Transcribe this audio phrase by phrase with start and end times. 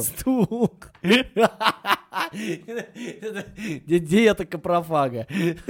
[0.00, 0.70] Стул.
[3.86, 5.26] Диета капрофага.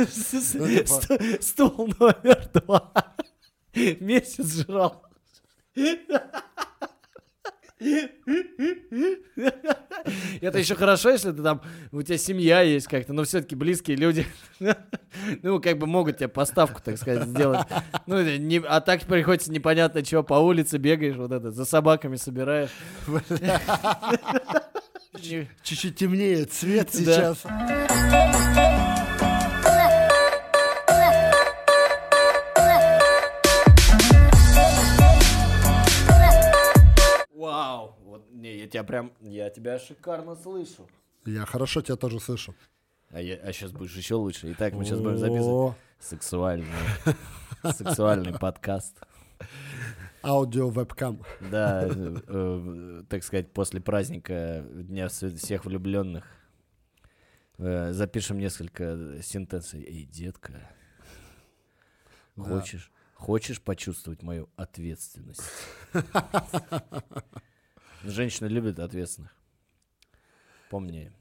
[0.08, 2.92] Ст- Стул номер два.
[3.74, 5.02] Месяц жрал.
[10.40, 11.60] Это еще хорошо, если ты там,
[11.90, 14.26] у тебя семья есть как-то, но все-таки близкие люди,
[15.42, 17.66] ну, как бы могут тебе поставку, так сказать, сделать.
[18.06, 22.70] Ну, не- а так приходится непонятно чего, по улице бегаешь, вот это, за собаками собираешь.
[25.62, 27.44] Чуть-чуть темнеет цвет сейчас.
[38.52, 40.88] Не, я тебя прям, я тебя шикарно слышу.
[41.24, 42.54] Я хорошо тебя тоже слышу.
[43.10, 44.52] А, сейчас будешь еще лучше.
[44.52, 46.66] Итак, мы сейчас будем записывать сексуальный,
[47.76, 48.98] сексуальный подкаст.
[50.22, 51.22] Аудио вебкам.
[51.40, 56.24] Да, э, э, так сказать, после праздника Дня всех влюбленных
[57.58, 59.82] э, запишем несколько сентенций.
[59.82, 60.70] Эй, детка,
[62.36, 62.44] Да.
[62.44, 65.42] хочешь, хочешь почувствовать мою ответственность?
[68.04, 69.34] Женщины любят ответственных.
[70.70, 71.12] Помни.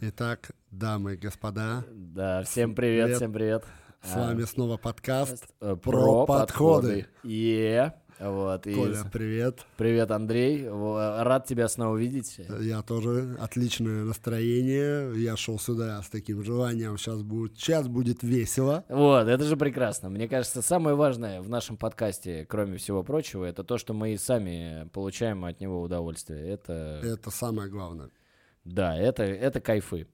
[0.00, 3.16] Итак, дамы и господа, Да, всем привет, Привет.
[3.18, 3.64] всем привет.
[4.02, 5.46] с А, вами снова подкаст.
[5.60, 7.06] э, про подходы.
[7.22, 7.94] Е,
[8.30, 8.66] вот.
[8.66, 9.66] и Коля, привет.
[9.76, 10.68] Привет, Андрей.
[10.68, 12.40] Рад тебя снова видеть.
[12.60, 15.12] Я тоже отличное настроение.
[15.20, 16.98] Я шел сюда с таким желанием.
[16.98, 18.84] Сейчас будет, сейчас будет весело.
[18.88, 20.08] Вот, это же прекрасно.
[20.08, 24.16] Мне кажется, самое важное в нашем подкасте, кроме всего прочего, это то, что мы и
[24.18, 26.46] сами получаем от него удовольствие.
[26.48, 28.10] Это, Это самое главное.
[28.64, 30.06] да, это, это кайфы.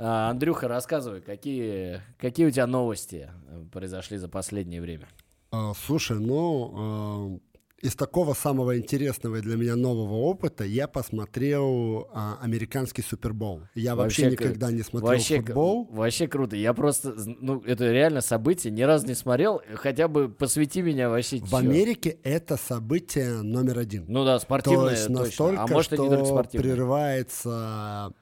[0.00, 5.08] А, Андрюха, рассказывай, какие, какие у тебя новости э, произошли за последнее время?
[5.50, 7.40] А, Слушай, ну,
[7.80, 13.62] э, из такого самого интересного для меня нового опыта я посмотрел а, американский Супербол.
[13.74, 15.86] Я вообще, Вообще никогда не смотрел Вообще, футбол.
[15.90, 16.56] вообще круто.
[16.56, 19.62] Я просто, ну, это реально событие, ни разу не смотрел.
[19.76, 21.36] Хотя бы посвяти меня вообще.
[21.38, 21.56] В чё.
[21.56, 24.04] Америке это событие номер один.
[24.08, 25.22] Ну да, То спортивное есть точно.
[25.22, 26.70] настолько, А может, и не только что спортивное.
[26.74, 28.12] прерывается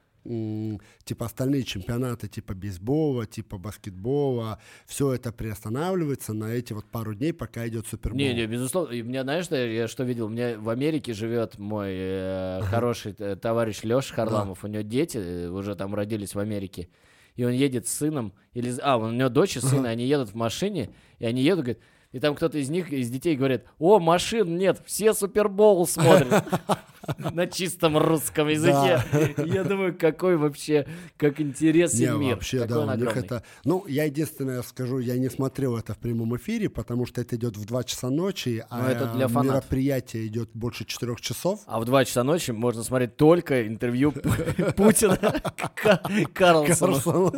[1.03, 7.33] типа остальные чемпионаты типа бейсбола, типа баскетбола, все это приостанавливается на эти вот пару дней,
[7.33, 8.17] пока идет Супербол.
[8.17, 8.93] Не, не, безусловно.
[8.93, 10.25] И меня, знаешь, я, что видел?
[10.25, 14.63] У меня в Америке живет мой э, хороший э, товарищ Леша Харламов.
[14.63, 16.89] У него дети э, уже там родились в Америке.
[17.35, 18.75] И он едет с сыном, или...
[18.81, 20.89] А, у него дочь и сын, они едут в машине,
[21.19, 24.81] и они едут, говорит, и там кто-то из них, из детей говорит, о, машин нет,
[24.85, 26.43] все Супербол смотрят.
[27.33, 29.01] На чистом русском языке.
[29.45, 30.85] Я думаю, какой вообще,
[31.17, 32.35] как Не, интересен мир.
[32.35, 33.43] вообще, да, у них это...
[33.63, 37.57] Ну, я единственное скажу, я не смотрел это в прямом эфире, потому что это идет
[37.57, 41.61] в 2 часа ночи, а это для мероприятие идет больше 4 часов.
[41.65, 46.01] А в 2 часа ночи можно смотреть только интервью Пу- Путина К-
[46.33, 46.93] Карлсону.
[47.01, 47.31] Карлсону.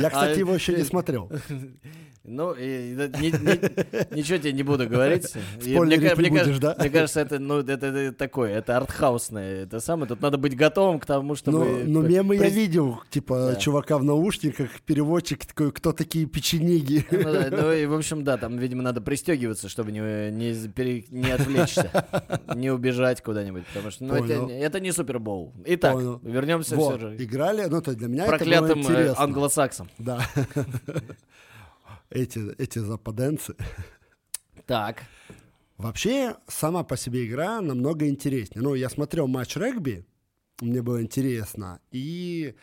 [0.00, 1.30] Я, кстати, А, его еще не смотрел.
[2.24, 5.24] Ну, и, ни- ни- ничего тебе не буду говорить.
[5.60, 6.76] Спойлерить мне не мне будешь, да?
[6.78, 9.64] Мне кажется, это, ну, это, это такое, это артхаусное.
[9.64, 11.58] Это самое, тут надо быть готовым к тому, чтобы...
[11.58, 13.56] Ну, ну, мемы я видел, типа, Да.
[13.56, 17.06] чувака в наушниках, переводчик такой, кто такие печенеги?
[17.10, 21.04] Ну, да, ну, и, в общем, да, там, видимо, надо пристегиваться, чтобы не, не, пере-
[21.10, 21.90] не отвлечься,
[22.54, 25.52] не убежать куда-нибудь, потому что ну, это, это не Супербол.
[25.64, 26.20] Итак, Понял.
[26.22, 29.22] вернемся Вот, все же играли, ну, то для меня проклятым это было э, интересно.
[29.24, 29.90] англосаксам.
[29.98, 30.20] Да.
[32.10, 33.54] Эти, эти западенцы.
[34.66, 35.02] Так,
[35.76, 38.62] Вообще, сама по себе игра намного интереснее.
[38.62, 40.06] Ну, я смотрел матч регби,
[40.60, 42.54] мне было интересно, и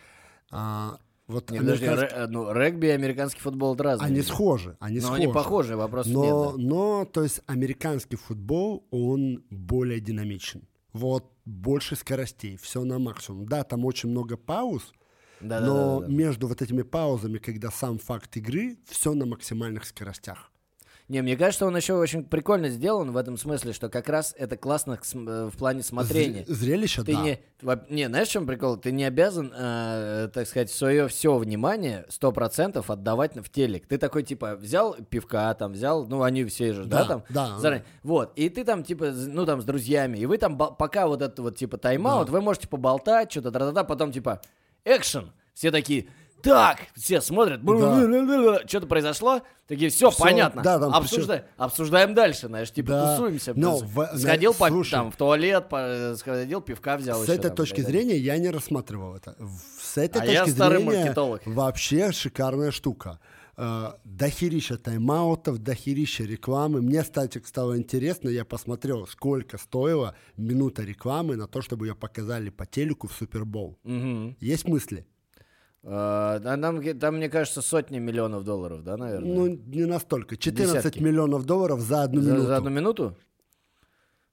[0.50, 4.06] а, вот Не, подожди, американский- ре- ну, регби и американский футбол это разные.
[4.06, 4.28] они вещи.
[4.28, 5.22] схожи, они Но схожи.
[5.22, 6.56] они похожи, вопрос Но, нет.
[6.56, 6.62] да.
[6.68, 10.62] но, то есть, американский футбол, он более динамичен.
[10.92, 13.46] Вот больше скоростей, все на максимум.
[13.46, 14.92] Да, там очень много пауз,
[15.40, 16.12] Да, да, но да, да.
[16.12, 20.50] между вот этими паузами, когда сам факт игры, все на максимальных скоростях.
[21.10, 24.56] Не, мне кажется, он еще очень прикольно сделан в этом смысле, что как раз это
[24.56, 26.44] классно э, в плане смотрения.
[26.44, 27.20] Зр- Зрелище, Ты да.
[27.22, 27.40] не,
[27.88, 28.76] не, знаешь, в чем прикол?
[28.76, 33.88] Ты не обязан, э, так сказать, свое все внимание 100% отдавать в телек.
[33.88, 37.58] Ты такой, типа, взял пивка, там, взял, ну, они все же, да, Да, там, да.
[37.58, 37.84] заранее.
[38.04, 41.42] Вот, и ты там, типа, ну, там, с друзьями, и вы там, пока вот это
[41.42, 44.40] вот, типа, тайм-аут, вы можете поболтать, что-то, тра-та-та, потом, типа,
[44.84, 45.32] экшен.
[45.54, 46.06] Все такие,
[46.42, 47.60] так, все смотрят,
[48.68, 53.16] что-то произошло, такие, все, Всё, понятно, да, там Обсуждай- обсуждаем дальше, знаешь, типа, Да.
[53.16, 53.52] тусуемся.
[53.56, 54.90] Но в- Сходил по- слушай.
[54.92, 57.18] там в туалет, по- сходил, пивка взял.
[57.20, 58.02] С еще этой там, точки далее.
[58.02, 59.36] зрения я не рассматривал это.
[59.80, 61.42] С этой А точки я старый зрения маркетолог.
[61.46, 63.18] вообще шикарная штука.
[63.62, 66.80] э, дохерища тайм-аутов, дохерища рекламы.
[66.80, 72.48] Мне, кстати, стало интересно, я посмотрел, сколько стоила минута рекламы на то, чтобы ее показали
[72.48, 73.78] по телеку в Супербол.
[73.82, 74.34] Мгм.
[74.40, 75.06] Есть мысли?
[75.82, 79.34] А, Там, там, мне кажется, сотни миллионов долларов, да, наверное?
[79.34, 80.36] Ну, не настолько.
[80.36, 80.98] 14 Десятки.
[81.02, 82.46] миллионов долларов за одну за, минуту.
[82.46, 83.16] за одну минуту?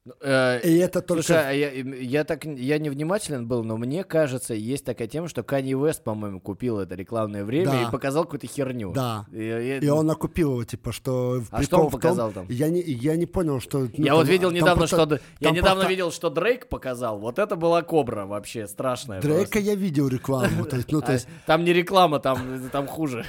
[0.08, 1.24] Ну, э, И это только...
[1.24, 5.44] Слушай, а я, я так я невнимателен был, но мне кажется, есть такая тема, что
[5.44, 7.82] Канье Уэст, по-моему, купил это рекламное время Да.
[7.84, 8.94] и показал какую-то херню.
[8.94, 9.26] Да.
[9.34, 11.42] И- и- И он окупил его, типа, что...
[11.52, 12.46] А что он в том- показал там?
[12.50, 13.80] Я не, я не понял, что...
[13.80, 17.20] ну, я там- вот видел недавно, просто- что я недавно просто- видел, что Дрейк показал.
[17.20, 19.20] Вот это была кобра вообще страшная.
[19.22, 19.60] Дрейка просто.
[19.60, 23.26] я видел рекламу, то есть, ну, то А, есть, Там не реклама, там, там хуже.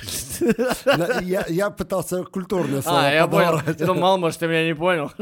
[1.22, 3.94] я, я пытался культурные слова А, я понял.
[3.94, 5.10] мало, может, ты меня не понял.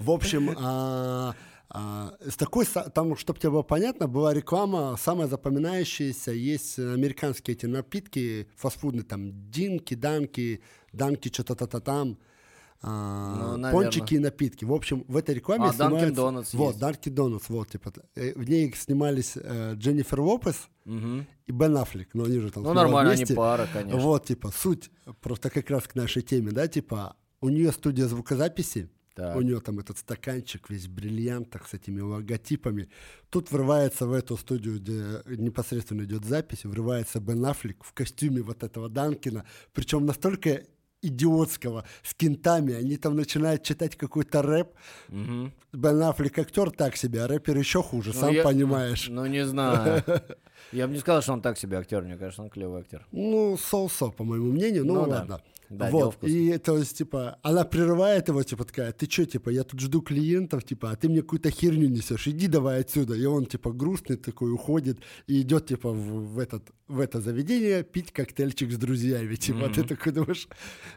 [0.00, 1.34] В общем, а,
[1.68, 2.64] а, с такой,
[2.94, 9.50] там, чтобы тебе было понятно, была реклама, самая запоминающаяся, есть американские эти напитки, фастфудные, там,
[9.50, 10.62] динки, данки,
[10.92, 12.18] данки, что-то-то там,
[12.82, 14.64] а, Ну, пончики и напитки.
[14.64, 16.20] В общем, в этой рекламе А, снимается...
[16.20, 16.78] Donuts Вот.
[16.78, 21.26] Данки Донатс, вот, типа, э, в ней снимались э, Дженнифер Лопес Мгм.
[21.46, 23.34] и Бен Аффлек, но они же там Ну, нормально, они вместе.
[23.34, 23.98] пара, конечно.
[23.98, 24.90] Вот, типа, суть,
[25.20, 29.34] просто как раз к нашей теме, да, типа, у нее студия звукозаписи, Так.
[29.34, 32.88] у нее там этот стаканчик весь в бриллиантах с этими логотипами.
[33.30, 38.62] Тут врывается в эту студию, где непосредственно идет запись, врывается Бен Аффлек в костюме вот
[38.62, 40.64] этого Данкина, причем настолько
[41.02, 44.72] идиотского, с кентами, они там начинают читать какой-то рэп.
[45.08, 45.52] Мгм.
[45.72, 49.08] Бен Аффлек актер так себе, а рэпер еще хуже, Ну, сам я- понимаешь.
[49.08, 50.02] Ну, не знаю.
[50.72, 53.06] Я бы не сказал, что он так себе актер, мне кажется, он клевый актер.
[53.12, 55.24] Ну, соусо, по моему мнению, ну, Ну ладно.
[55.28, 55.40] Да,
[55.70, 59.64] дело вот, и то есть, типа, она прерывает его, типа, такая, ты что, типа, я
[59.64, 63.14] тут жду клиентов, типа, а ты мне какую-то херню несешь, иди давай отсюда.
[63.14, 67.82] И он, типа, грустный такой, уходит и идет, типа, в, в этот, в это заведение
[67.82, 70.48] пить коктейльчик с друзьями, типа, ты такой думаешь,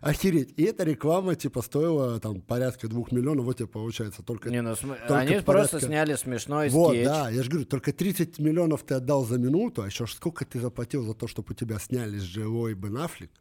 [0.01, 0.54] охереть.
[0.57, 4.50] И эта реклама, типа, стоила, там, порядка двух миллионов, вот тебе получается только...
[4.50, 7.06] Не, ну, см- только они порядка- просто сняли смешной Вот, скетч.
[7.06, 10.60] да, я же говорю, только 30 миллионов ты отдал за минуту, а еще сколько ты
[10.60, 13.31] заплатил за то, чтобы у тебя сняли с Джео и Бен Аффлек?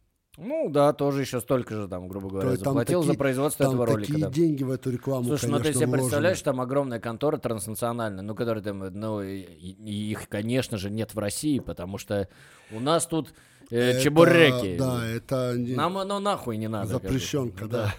[0.40, 3.74] Ну да, тоже еще столько же там, грубо говоря, То заплатил за такие- производство там
[3.74, 4.06] этого ролика.
[4.12, 4.30] такие да.
[4.32, 6.02] деньги в эту рекламу, Слушай, ну ты конечно, себе вложены.
[6.04, 11.58] представляешь, там огромная контора транснациональная, ну, которая там, ну, их, конечно же, нет в России,
[11.58, 12.28] потому что
[12.70, 13.34] у нас тут
[13.70, 14.76] э, Это- чебуреки.
[14.78, 16.86] Да, это не- Нам оно нахуй не надо.
[16.88, 17.92] запрещенка, да.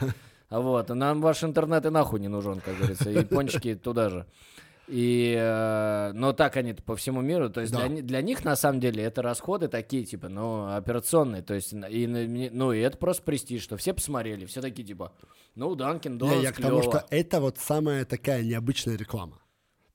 [0.49, 4.25] А вот, нам ваш интернет и нахуй не нужен, как говорится, и пончики туда же.
[4.89, 7.87] И, э, но так они по всему миру, то есть Да.
[7.87, 12.07] для, для них на самом деле это расходы такие, типа, ну, операционные, то есть, и,
[12.51, 15.11] ну, и это просто престиж, что все посмотрели, все такие, типа,
[15.53, 19.39] ну, Данкин, Не, Дональдс, я к тому, что это вот самая такая необычная реклама.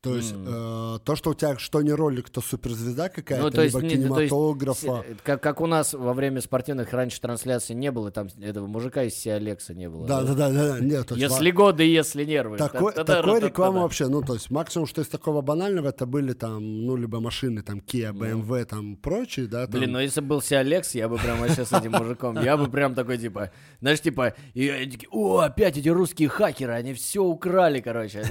[0.04, 3.62] То есть э, то, что у тебя что не ролик, то суперзвезда какая-то, Ну, то
[3.62, 4.80] есть, либо не- то есть кинематографа.
[4.80, 9.02] се- как, как у нас во время спортивных раньше трансляций не было, там этого мужика
[9.02, 10.06] из Сиалекса не было.
[10.06, 10.80] Да, да, да, да, да.
[10.80, 12.58] Нет, есть Если ва- годы, если нервы.
[12.58, 13.22] Такой, Та-та-та-та-та.
[13.22, 16.96] такой рекламы вообще, ну, то есть максимум, что из такого банального, это были там, ну,
[16.96, 19.80] либо машины, там, Kia, BMW, там, прочие, да, там.
[19.80, 22.94] Блин, ну если был Сиалекс, я бы прям вообще с этим мужиком, я бы прям
[22.94, 28.22] такой, типа, знаешь, типа, такие, о, опять эти русские хакеры, они все украли, короче.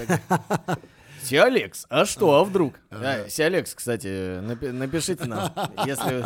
[1.24, 2.74] Сиалекс, а что, а вдруг?
[2.92, 4.08] А, Сиалекс, кстати,
[4.42, 5.52] напи- напишите нам,
[5.86, 6.26] если,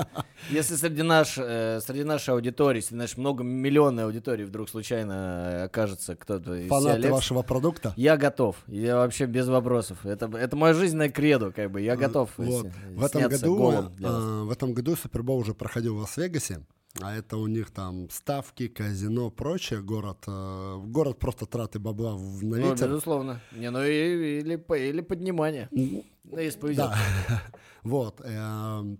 [0.50, 6.16] если среди, наш, э, среди нашей аудитории, среди нашей многомиллионной аудитории вдруг случайно э, окажется
[6.16, 7.94] кто-то из Фанаты Сиалекс, вашего продукта.
[7.96, 10.06] я готов, я вообще без вопросов.
[10.06, 12.66] Это, это мое жизненное кредо, как бы, я готов Э, Вот.
[12.66, 14.18] э, В этом году, голым для вас.
[14.24, 16.62] а, в этом году Супербол уже проходил в Лас-Вегасе,
[17.02, 19.82] а это у них там ставки, казино, прочее.
[19.82, 22.88] Город, э, город просто траты бабла в- на Ну, ветер.
[22.90, 23.42] безусловно.
[23.52, 24.56] Не, ну и, или,
[24.90, 25.68] или поднимание.
[25.72, 26.04] Ну,
[26.38, 26.78] если повезет.
[26.86, 26.98] Да.
[27.84, 28.22] Вот.
[28.24, 29.00] эм,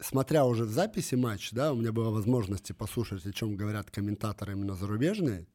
[0.00, 4.52] Смотря уже в записи матч, да, у меня была возможность послушать, о чем говорят комментаторы
[4.54, 5.46] именно зарубежные,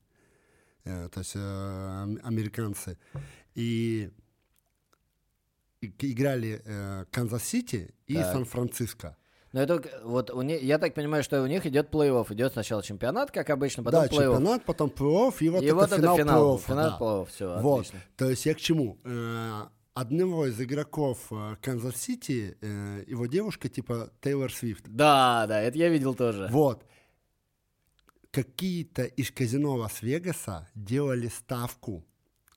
[0.85, 2.97] э, то есть э, ам- американцы.
[3.55, 4.09] И
[5.81, 8.15] играли э, Канзас-Сити и.
[8.15, 9.17] Сан-Франциско.
[9.53, 12.33] Но это вот у них, я так понимаю, что у них идет плей-офф.
[12.33, 14.11] Идет сначала чемпионат, как обычно, потом да, плей-офф.
[14.35, 16.55] чемпионат, потом плей-офф, и вот И это вот финал это финал.
[16.57, 16.97] плей-оффа, Финал да.
[16.99, 17.79] плей-офф, все, Вот.
[17.79, 17.99] отлично.
[18.17, 18.97] То есть я к чему?
[19.03, 19.63] Э,
[19.93, 24.83] Одного из игроков э, Канзас-Сити, э, его девушка типа Тейлор Свифт.
[24.87, 26.47] Да, да, это я видел тоже.
[26.51, 26.83] Вот.
[28.31, 32.05] Какие-то из казино Лас-Вегаса делали ставку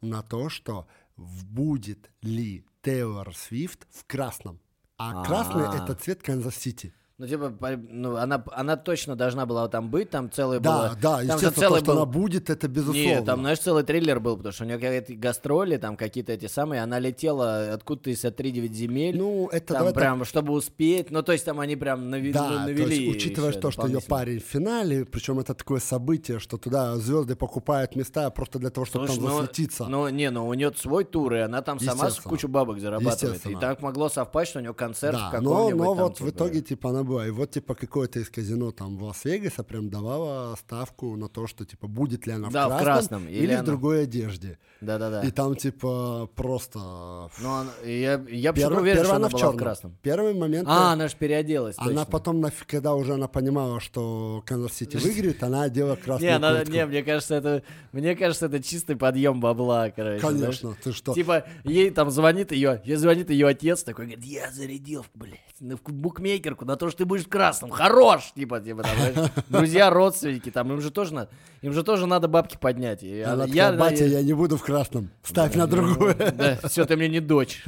[0.02, 4.61] на то, что будет ли Тейлор Свифт в красном.
[5.02, 5.83] А красный А.
[5.83, 6.92] это цвет Канзас-Сити.
[7.21, 7.53] Ну, типа,
[7.91, 10.99] ну, она, она точно должна была там быть, там целый Да, было...
[11.03, 11.97] да, же естественно, то, целый что был...
[11.99, 12.99] она будет, это безусловно.
[12.99, 16.47] Нет, там, знаешь, целый трейлер был, потому что у нее какие-то гастроли, там какие-то эти
[16.47, 21.11] самые, она летела откуда-то из 3-9 земель, Ну, это там давай так, прям, чтобы успеть,
[21.11, 23.87] ну, то есть там они прям нави- Да, ну, то навели есть, учитывая то, что
[23.87, 28.71] ее парень в финале, причем это такое событие, что туда звезды покупают места просто для
[28.71, 29.85] того, чтобы Слушай, там ну, засветиться.
[29.85, 33.45] Ну, не, ну у нее свой тур, и она там сама кучу бабок зарабатывает.
[33.45, 36.15] И так могло совпасть, что у нее концерт в да, но, каком-нибудь но там, вот
[36.15, 37.26] в типа, итоге, типа, она была.
[37.26, 41.64] И вот, типа, какое-то из казино там в Лас-Вегасе прям давала ставку на то, что,
[41.64, 44.59] типа, будет ли она Да, в в красном, красном, или, или в она- другой одежде.
[44.81, 45.23] Да-да-да.
[45.23, 46.79] И там, типа, просто...
[46.79, 49.59] Ну, она- я, я Первый- уверен, что она она в была в черном.
[49.59, 49.97] красном.
[50.02, 50.67] Первый момент...
[50.71, 52.07] А, она же переоделась, Она точно.
[52.07, 56.73] потом, когда уже она понимала, что Канзас-Сити выиграет, она одела Не, красную она- куртку.
[56.73, 57.62] не, мне кажется, это,
[57.93, 60.21] мне кажется, это чистый подъем бабла, короче.
[60.21, 60.61] знаешь.
[60.61, 61.12] Конечно, ты что?
[61.14, 65.76] Типа, ей там звонит ее, ей звонит ее отец такой, говорит, я зарядил, блядь, на
[65.76, 70.50] в букмекерку на то, что ты будешь в красном, хорош, типа, типа, там, друзья, родственники,
[70.50, 71.30] там, им же тоже надо,
[71.62, 73.02] им же тоже надо бабки поднять.
[73.02, 75.09] И Она я- такая, батя, я не буду в красном.
[75.23, 76.14] Ставь на другую.
[76.14, 77.62] Да, все, ты мне не дочь.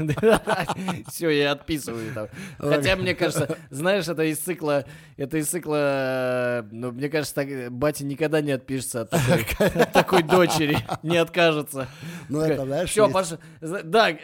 [1.08, 2.12] Все, я отписываю.
[2.14, 2.28] там.
[2.58, 4.84] Хотя, мне кажется, знаешь, это из цикла,
[5.16, 9.46] это из цикла, ну, мне кажется, так, батя никогда не отпишется от такой,
[9.82, 11.88] от такой дочери, не откажется.
[12.28, 14.16] Ну, это, знаешь, Все, Паша, да, э,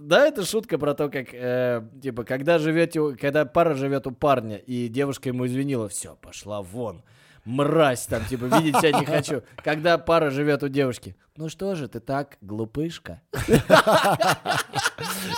[0.00, 4.56] да, это шутка про то, как, э, типа, когда живете, когда пара живет у парня,
[4.56, 7.02] и девушка ему извинила, все, пошла вон,
[7.46, 9.42] мразь, там, типа, видеть тебя не хочу.
[9.64, 13.22] Когда пара живет у девушки, ну что же, ты так, глупышка?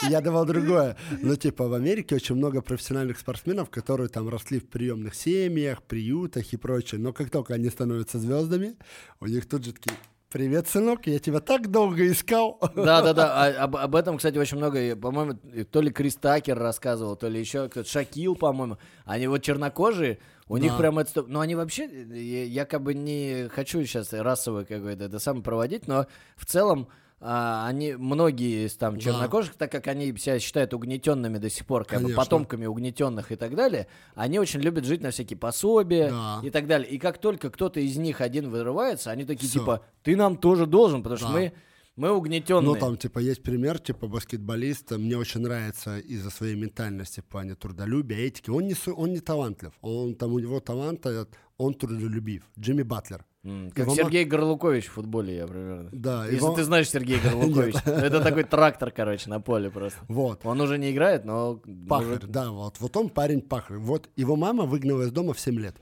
[0.09, 0.97] Я давал другое.
[1.23, 6.53] Ну, типа, в Америке очень много профессиональных спортсменов, которые там росли в приемных семьях, приютах
[6.53, 7.01] и прочее.
[7.01, 8.75] Но как только они становятся звездами,
[9.21, 9.95] у них тут же такие,
[10.31, 12.59] привет, сынок, я тебя так долго искал.
[12.75, 13.35] Да, да, да.
[13.35, 14.97] А- об, об этом, кстати, очень много.
[14.97, 15.35] По-моему,
[15.71, 17.89] то ли Крис Такер рассказывал, то ли еще кто-то.
[17.89, 18.79] Шакил, по-моему.
[19.05, 20.19] Они вот чернокожие,
[20.49, 20.79] у них Да.
[20.79, 21.23] прям это...
[21.23, 21.89] Ну, они вообще...
[22.09, 26.07] Я, я как бы не хочу сейчас расовое какое-то это самое проводить, но
[26.37, 26.89] в целом
[27.21, 29.01] а, они, многие из там Да.
[29.01, 32.23] чернокожих, так как они себя считают угнетенными до сих пор, как бы Конечно.
[32.23, 36.41] потомками угнетенных и так далее, они очень любят жить на всякие пособия Да.
[36.43, 36.89] и так далее.
[36.89, 39.61] И как только кто-то из них один вырывается, они такие Всё.
[39.61, 41.33] типа, ты нам тоже должен, потому что Да.
[41.35, 41.53] мы,
[41.97, 42.63] мы угнетенные.
[42.65, 47.55] Ну, там, типа, есть пример, типа, баскетболиста, мне очень нравится из-за своей ментальности в плане
[47.55, 48.49] трудолюбия, этики.
[48.49, 51.27] Он не, он не талантлив, он, там, у него талант, э,
[51.59, 52.49] он трудолюбив.
[52.59, 53.27] Джимми Батлер.
[53.43, 55.89] Как Его Сергей Горлукович в футболе, я примерно.
[55.93, 59.99] Да, Если его- ты знаешь Сергея Горлуковича, это такой трактор, короче, на поле просто.
[60.09, 60.45] Вот.
[60.45, 61.63] Он уже не играет, но...
[61.89, 62.79] Пахарь, да, вот.
[62.81, 63.79] Вот он парень пахарь.
[63.79, 65.77] Вот его мама выгнала из дома в 7 лет.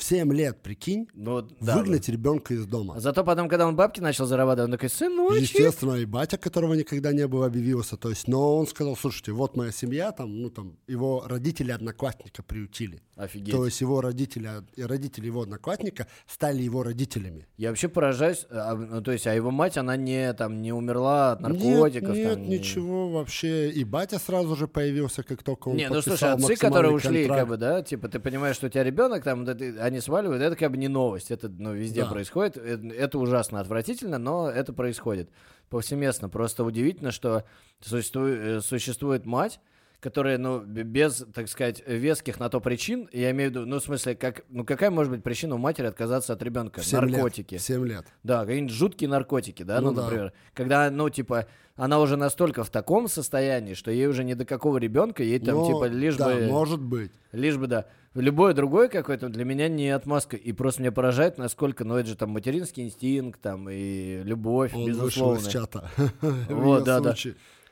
[0.00, 2.70] В 7 лет, прикинь, Ну, да, выгнать ребенка из да.
[2.70, 2.98] дома.
[3.00, 5.42] Зато потом, когда он бабки начал зарабатывать, он такой, сыночек.
[5.42, 7.98] Естественно, и батя, которого никогда не было, объявился.
[7.98, 12.42] То есть, но он сказал, слушайте, вот моя семья, там, ну, там, его родители одноклассника
[12.42, 13.02] приютили.
[13.16, 13.54] Офигеть.
[13.54, 17.46] То есть его родители, и родители его одноклассника стали его родителями.
[17.58, 21.32] Я вообще поражаюсь, а, ну, то есть, а его мать, она не, там, не умерла
[21.32, 22.16] от наркотиков?
[22.16, 23.68] Нет, нет там, не- ничего вообще.
[23.70, 27.40] И батя сразу же появился, как только он Не, ну слушай, отцы, которые ушли, контракт.
[27.40, 30.42] как бы, да, типа, ты понимаешь, что у тебя ребенок, там, да, ты- они сваливают,
[30.42, 32.10] это как бы не новость, это, ну, везде Да.
[32.10, 35.28] происходит, это, это ужасно отвратительно, но это происходит
[35.68, 36.28] повсеместно.
[36.28, 37.44] Просто удивительно, что
[37.80, 39.60] существует, э, существует мать,
[40.00, 43.82] которая, ну, без, так сказать, веских на то причин, я имею в виду, ну, в
[43.82, 46.80] смысле, как, ну, какая может быть причина у матери отказаться от ребенка?
[46.80, 47.10] В семь лет.
[47.12, 47.58] Наркотики.
[47.58, 48.06] В 7 лет.
[48.22, 50.02] Да, какие-нибудь жуткие наркотики, да, ну, Ну да.
[50.04, 50.32] например.
[50.54, 54.78] Когда, ну, типа, она уже настолько в таком состоянии, что ей уже ни до какого
[54.78, 56.46] ребенка, ей там, Ну, типа, лишь да, бы...
[56.46, 57.12] может быть.
[57.32, 57.86] Лишь бы, да.
[58.14, 60.36] Любое другое какое-то для меня не отмазка.
[60.36, 64.84] И просто меня поражает, насколько, ну, это же там материнский инстинкт, там, и любовь, Он
[64.84, 65.38] вышел безусловно.
[65.38, 65.90] из чата.
[66.48, 67.14] Вот, да, да.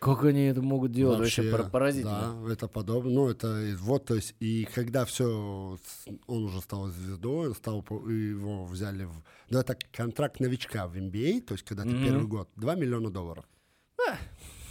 [0.01, 1.19] Как они это могут делать?
[1.19, 2.37] Вообще, пора- поразительно.
[2.47, 3.11] Да, это подобно.
[3.11, 5.77] Ну, это вот, то есть, и когда все,
[6.29, 9.13] он уже стал звездой, он стал, его взяли в...
[9.51, 12.03] Ну, это контракт новичка в NBA, то есть, когда ты Мгм.
[12.05, 13.45] первый год, 2 миллиона долларов.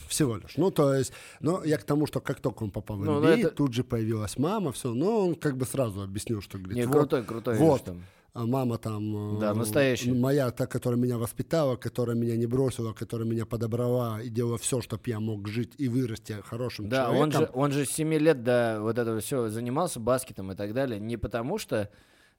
[0.07, 0.55] Всего лишь.
[0.55, 3.23] Ну, то есть, ну, я к тому, что как только он попал в NBA, ну,
[3.23, 4.93] это- тут же появилась мама, все.
[4.93, 7.57] Но он как бы сразу объяснил, что, говорит, Не, вот, крутой, крутой.
[7.57, 7.89] вот.
[7.89, 7.97] а
[8.33, 9.37] мама там...
[9.37, 10.11] э, Да, настоящий.
[10.11, 14.81] Моя, та, которая меня воспитала, которая меня не бросила, которая меня подобрала и делала все,
[14.81, 17.41] чтобы я мог жить и вырасти хорошим Да, он человеком.
[17.41, 20.99] же, он же с 7 лет до вот этого все занимался баскетом и так далее.
[20.99, 21.89] Не потому что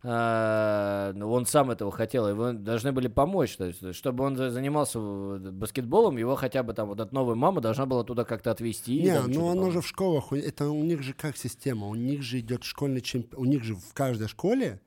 [0.04, 3.56] а, он сам этого хотел, его должны были помочь.
[3.56, 7.34] То есть, чтобы он за- занимался в- баскетболом, его хотя бы там вот от новой
[7.34, 9.02] мамы должна была туда как-то отвезти.
[9.02, 12.38] Не, ну оно же в школах, это у них же как система, у них же
[12.38, 14.80] идет школьный чемпионат, у них же в каждой школе,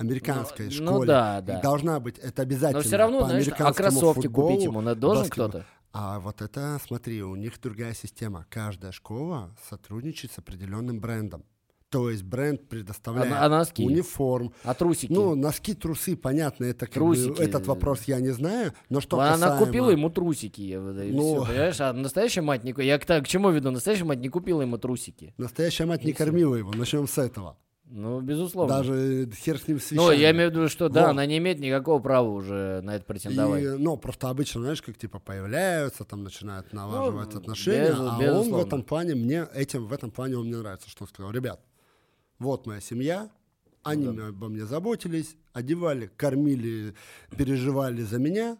[0.00, 1.60] американской Ну, школе, ну да, да.
[1.60, 2.80] должна быть, это обязательно.
[2.80, 5.66] Но все равно, по знаешь, а кроссовки футболу, купить ему надо должен кто-то?
[5.92, 8.46] А вот это, смотри, у них другая система.
[8.48, 11.44] Каждая школа сотрудничает с определенным брендом.
[11.88, 13.84] То есть бренд предоставляет А- а носки?
[13.84, 14.52] униформ.
[14.62, 15.12] А трусики?
[15.12, 17.42] Ну, носки, трусы, понятно, это как бы, Трусики.
[17.42, 19.66] этот вопрос я не знаю, но что Она касаемо...
[19.66, 21.42] купила ему трусики, я и Ну.
[21.42, 21.80] всё, понимаешь?
[21.80, 22.72] А настоящая мать не...
[22.84, 23.72] Я к, к чему веду?
[23.72, 25.34] Настоящая мать не купила ему трусики.
[25.36, 26.24] Настоящая мать не И всё.
[26.24, 27.58] кормила его, начнем с этого.
[27.92, 28.76] Ну, безусловно.
[28.76, 31.10] Даже хер с ним с Ну, я имею в виду, что да, Вот.
[31.10, 33.62] она не имеет никакого права уже на это претендовать.
[33.64, 38.02] И, ну, просто обычно, знаешь, как типа появляются, там начинают налаживать Ну, отношения, без- а
[38.02, 38.64] он в безусловно.
[38.66, 41.60] этом плане, мне этим, в этом плане он мне нравится, что он сказал, ребят,
[42.38, 43.28] вот моя семья,
[43.82, 44.28] они Да.
[44.28, 46.94] обо мне заботились, одевали, кормили,
[47.36, 48.56] переживали за меня,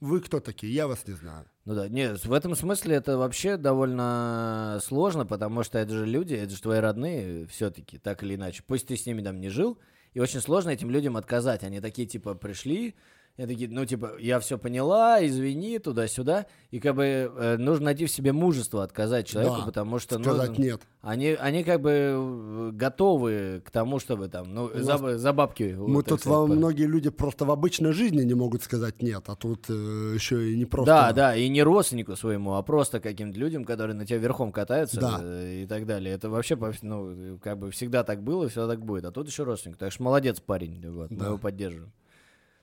[0.00, 1.46] вы кто такие, я вас не знаю.
[1.66, 6.34] Ну да, нет, в этом смысле это вообще довольно сложно, потому что это же люди,
[6.34, 8.62] это же твои родные все-таки, так или иначе.
[8.64, 9.76] Пусть ты с ними там не жил,
[10.14, 11.64] и очень сложно этим людям отказать.
[11.64, 12.94] Они такие, типа, пришли,
[13.36, 16.46] и такие, ну, типа, я все поняла, извини, туда-сюда.
[16.70, 20.16] И как бы э, нужно найти в себе мужество отказать человеку, Да, потому что...
[20.18, 20.80] ну, Сказать нет.
[21.02, 25.32] Они, они как бы э, готовы к тому, чтобы там, ну, У за, нас- за
[25.34, 25.74] бабки.
[25.78, 29.02] Мы вот, тут сказать, вам по- многие люди просто в обычной жизни не могут сказать
[29.02, 29.72] нет, а тут э,
[30.14, 30.86] еще и не просто...
[30.86, 34.98] Да, да, и не родственнику своему, а просто каким-то людям, которые на тебя верхом катаются
[35.00, 35.18] Да.
[35.22, 36.14] э, и так далее.
[36.14, 39.04] Это вообще, ну, как бы всегда так было, всегда так будет.
[39.04, 39.76] А тут еще родственник.
[39.76, 41.26] Так что молодец, парень, вот, мы Да.
[41.26, 41.92] его поддерживаем.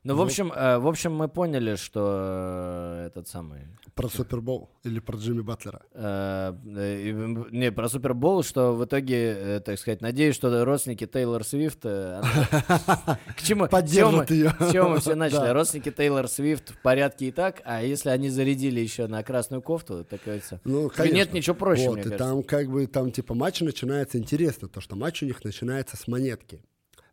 [0.05, 0.25] Ну, в Вот.
[0.25, 3.62] общем, э, в общем, мы поняли, что э, этот самый...
[3.95, 5.81] Про Супербол или про Джимми Батлера.
[5.93, 7.12] э, э,
[7.51, 11.86] не, про Супербол, что в итоге, э, так сказать, надеюсь, что родственники Тейлор Свифт...
[11.86, 13.67] э, она- К чему?
[13.67, 14.53] Поддержат ее.
[14.60, 15.38] С чего мы все начали?
[15.43, 15.53] Да.
[15.53, 20.03] Родственники Тейлор Свифт в порядке и так, а если они зарядили еще на красную кофту,
[20.03, 20.60] так говорится...
[20.65, 21.15] Ну, конечно.
[21.15, 22.25] Нет ничего проще, Вот, мне и кажется.
[22.27, 26.07] там как бы, там типа матч начинается интересно, то, что матч у них начинается с
[26.07, 26.62] монетки.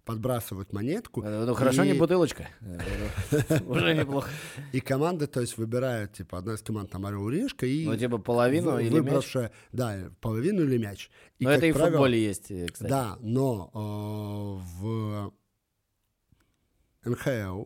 [0.05, 1.23] Подбрасывают монетку.
[1.23, 2.49] Э, Ну, хорошо, не и- бутылочка.
[3.67, 4.29] Уже неплохо.
[4.73, 7.97] И команды, то есть, выбирают, типа, одна из команд там Орел и Решка, и Ну,
[7.97, 8.93] типа половину или мяч.
[8.93, 11.11] выбравшая, да, половину или мяч.
[11.39, 12.89] И, Но как это и в футболе есть, э, кстати.
[12.91, 15.33] Да, но э, в
[17.05, 17.65] НХЛ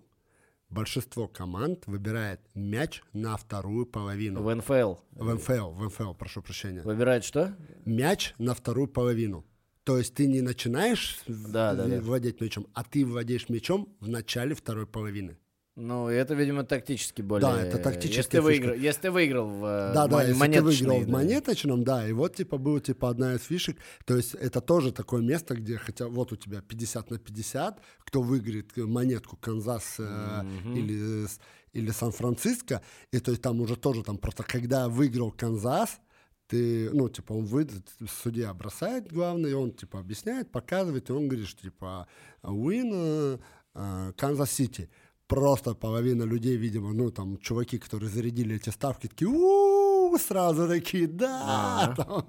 [0.70, 4.42] большинство команд выбирает мяч на вторую половину.
[4.42, 4.94] В НФЛ.
[5.12, 6.82] В НФЛ, в НФЛ, прошу прощения.
[6.82, 7.54] Выбирает что?
[7.84, 9.44] Мяч на вторую половину.
[9.84, 12.00] То есть ты не начинаешь Да, да, да.
[12.00, 15.36] владеть мячом, а ты владеешь мячом в начале второй половины.
[15.76, 17.48] Ну, это, видимо, тактически более...
[17.48, 20.62] Да, это тактическая Если ты выиграл, если ты выиграл в э, Да, да, если ты
[20.62, 24.60] выиграл в монеточном, да, и вот типа был типа одна из фишек, то есть это
[24.60, 29.96] тоже такое место, где хотя вот у тебя 50 на 50, кто выиграет монетку Канзас
[29.98, 30.76] Мгм.
[30.76, 31.26] или,
[31.72, 35.98] или Сан-Франциско, и то есть там уже тоже там просто когда выиграл Канзас,
[36.46, 37.88] ты, ну, типа, он выйдет,
[38.22, 42.06] судья бросает главный, и он, типа, объясняет, показывает, и он говорит, что, типа,
[42.42, 43.40] win
[43.74, 44.90] э, Канзас-Сити.
[45.26, 51.06] Просто половина людей, видимо, ну, там, чуваки, которые зарядили эти ставки, такие, у сразу такие,
[51.06, 52.26] да, там.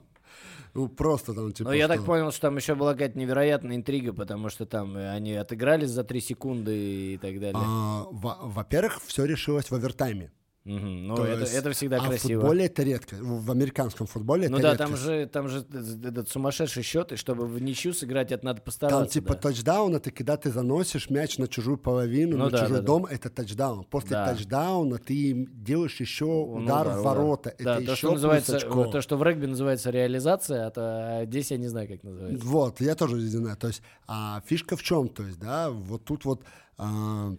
[0.73, 4.13] ну, просто там, типа, Ну, я так понял, что там еще была какая-то невероятная интрига,
[4.13, 7.61] потому что там э, они отыгрались за 3 секунды и так далее.
[7.63, 10.31] А, во- во-первых, все решилось в овертайме.
[10.65, 11.07] Мгм.
[11.07, 12.39] Ну, То это, есть- это всегда а красиво.
[12.39, 14.85] в футболе это редко, в американском футболе Ну это да, редко.
[14.87, 15.59] там же, там же
[16.03, 18.99] этот сумасшедший счет, и чтобы в ничью сыграть, это надо постараться.
[18.99, 19.41] Там типа да.
[19.41, 22.85] тачдаун, это когда ты заносишь мяч на чужую половину, Ну на да, чужой да, да.
[22.87, 23.83] дом, это тачдаун.
[23.85, 24.25] После Да.
[24.33, 27.53] тачдауна ты делаешь еще Ну удар да, в ворота.
[27.59, 28.85] Да, это то, еще что плюс называется, очко.
[28.85, 30.81] то, что в регби называется реализация, а то
[31.19, 32.43] а здесь я не знаю, как называется.
[32.43, 33.55] Вот, я тоже не знаю.
[33.57, 35.09] То есть, а фишка в чем?
[35.09, 36.41] То есть, да, вот тут вот
[36.77, 37.35] а,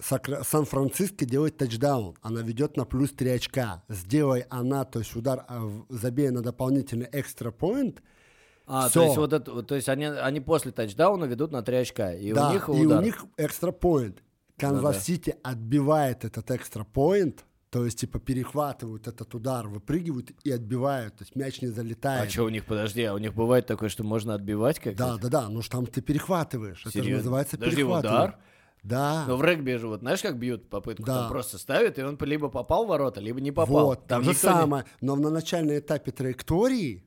[0.00, 2.16] Сан-Франциско делает тачдаун.
[2.22, 3.82] Она ведет на плюс 3 очка.
[3.88, 8.02] Сделай она, то есть удар, а, забей на дополнительный extra point,
[8.68, 9.00] А, Всё.
[9.00, 12.32] то есть вот это, то есть они, они после тачдауна ведут на 3 очка, и
[12.32, 12.98] да, у них и удар.
[13.00, 14.22] у них экстра поинт.
[14.58, 21.24] Канзас-Сити отбивает этот extra point, то есть, типа, перехватывают этот удар, выпрыгивают и отбивают, то
[21.24, 22.26] есть мяч не залетает.
[22.26, 25.16] А что у них, подожди, а у них бывает такое, что можно отбивать как Да,
[25.16, 26.80] да, да, ну что там ты перехватываешь.
[26.80, 27.16] Это же Серьезно?
[27.18, 28.20] называется Подожди, перехватывание.
[28.24, 28.38] удар?
[28.86, 29.24] Да.
[29.26, 31.04] Но в регби же, вот знаешь, как бьют попытку?
[31.04, 31.20] Да.
[31.22, 33.86] Там просто ставят, и он либо попал в ворота, либо не попал.
[33.86, 34.84] Вот, там же никто не- самое.
[35.00, 37.02] Но на начальном этапе траектории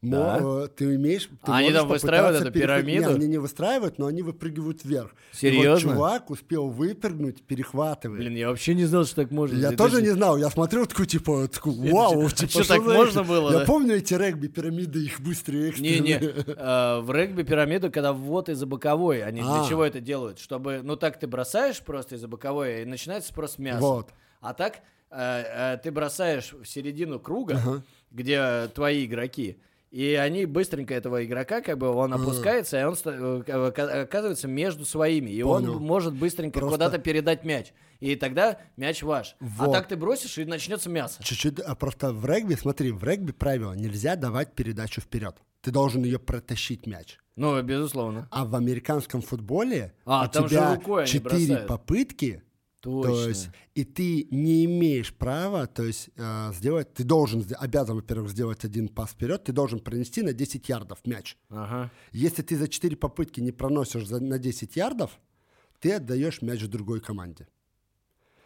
[0.00, 0.38] Да.
[0.38, 1.26] мо- э, ты имеешь...
[1.26, 3.08] Ты А они там выстраивают эту перехват- пирамиду?
[3.10, 5.10] Не, они не выстраивают, но они выпрыгивают вверх.
[5.32, 5.70] И Серьезно?
[5.72, 8.20] вот чувак успел выпрыгнуть, перехватывает.
[8.20, 9.58] Блин, я вообще не знал, что так можно.
[9.58, 12.64] Я Это тоже же- не знал, я смотрел такой, типа, такой, вау, чё- типа, чё,
[12.64, 13.28] так за можно это?
[13.28, 13.64] было, Я да?
[13.64, 15.72] помню эти регби, пирамиды, их быстрее.
[15.76, 16.44] Не-не, экстренные.
[16.56, 19.68] э, в регби пирамиду, когда ввод из-за боковой, они для А.
[19.68, 20.38] чего это делают?
[20.38, 23.80] Чтобы, ну так ты бросаешь просто из-за боковой, и начинается просто мясо.
[23.80, 24.10] Вот.
[24.40, 24.76] А так
[25.10, 27.82] э, ты бросаешь в середину круга, Ага.
[28.12, 29.56] где твои игроки,
[29.90, 34.84] и они быстренько этого игрока, как бы он опускается, и он э, ока- оказывается между
[34.84, 35.76] своими, и Понял.
[35.76, 37.72] он может быстренько Просто- куда-то передать мяч.
[38.00, 39.34] И тогда мяч ваш.
[39.40, 39.72] А Вот.
[39.72, 41.22] так ты бросишь, и начнется мясо.
[41.22, 45.36] Чуть-чуть, а просто в регби, смотри, в регби правило, нельзя давать передачу вперед.
[45.62, 47.18] Ты должен ее протащить мяч.
[47.34, 48.28] Ну, безусловно.
[48.30, 52.42] А в американском футболе А, у тебя четыре попытки,
[52.80, 53.12] Точно.
[53.12, 58.30] то есть, и ты не имеешь права, то есть, э, сделать, ты должен, обязан, во-первых,
[58.30, 61.36] сделать один пас вперед, ты должен пронести на 10 ярдов мяч.
[61.50, 61.90] Ага.
[62.12, 65.18] Если ты за 4 попытки не проносишь за- на 10 ярдов,
[65.80, 67.48] ты отдаешь мяч другой команде.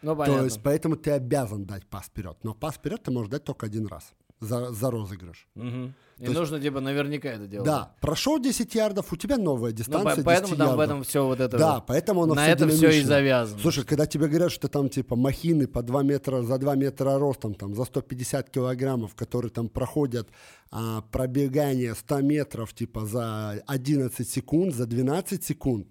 [0.01, 0.39] Ну, понятно.
[0.39, 2.37] То есть, поэтому ты обязан дать пас вперед.
[2.43, 4.13] Но пас вперед ты можешь дать только один раз
[4.43, 5.47] за, за розыгрыш.
[5.55, 5.93] Мгм.
[6.19, 7.65] И То есть- нужно, типа, наверняка это делать.
[7.65, 10.85] Да, прошел 10 ярдов, у тебя новая Ну, дистанция по- поэтому 10 там в ярдов.
[10.85, 11.57] этом все вот это.
[11.57, 11.85] Да, вот.
[11.87, 13.07] поэтому оно На всё этом все и динамично.
[13.07, 13.61] завязано.
[13.61, 17.55] Слушай, когда тебе говорят, что там типа махины по 2 метра, за 2 метра ростом,
[17.55, 20.29] там, за 150 килограммов, которые там проходят
[20.71, 25.87] а, пробегание 100 метров типа за 11 секунд, за 12 секунд,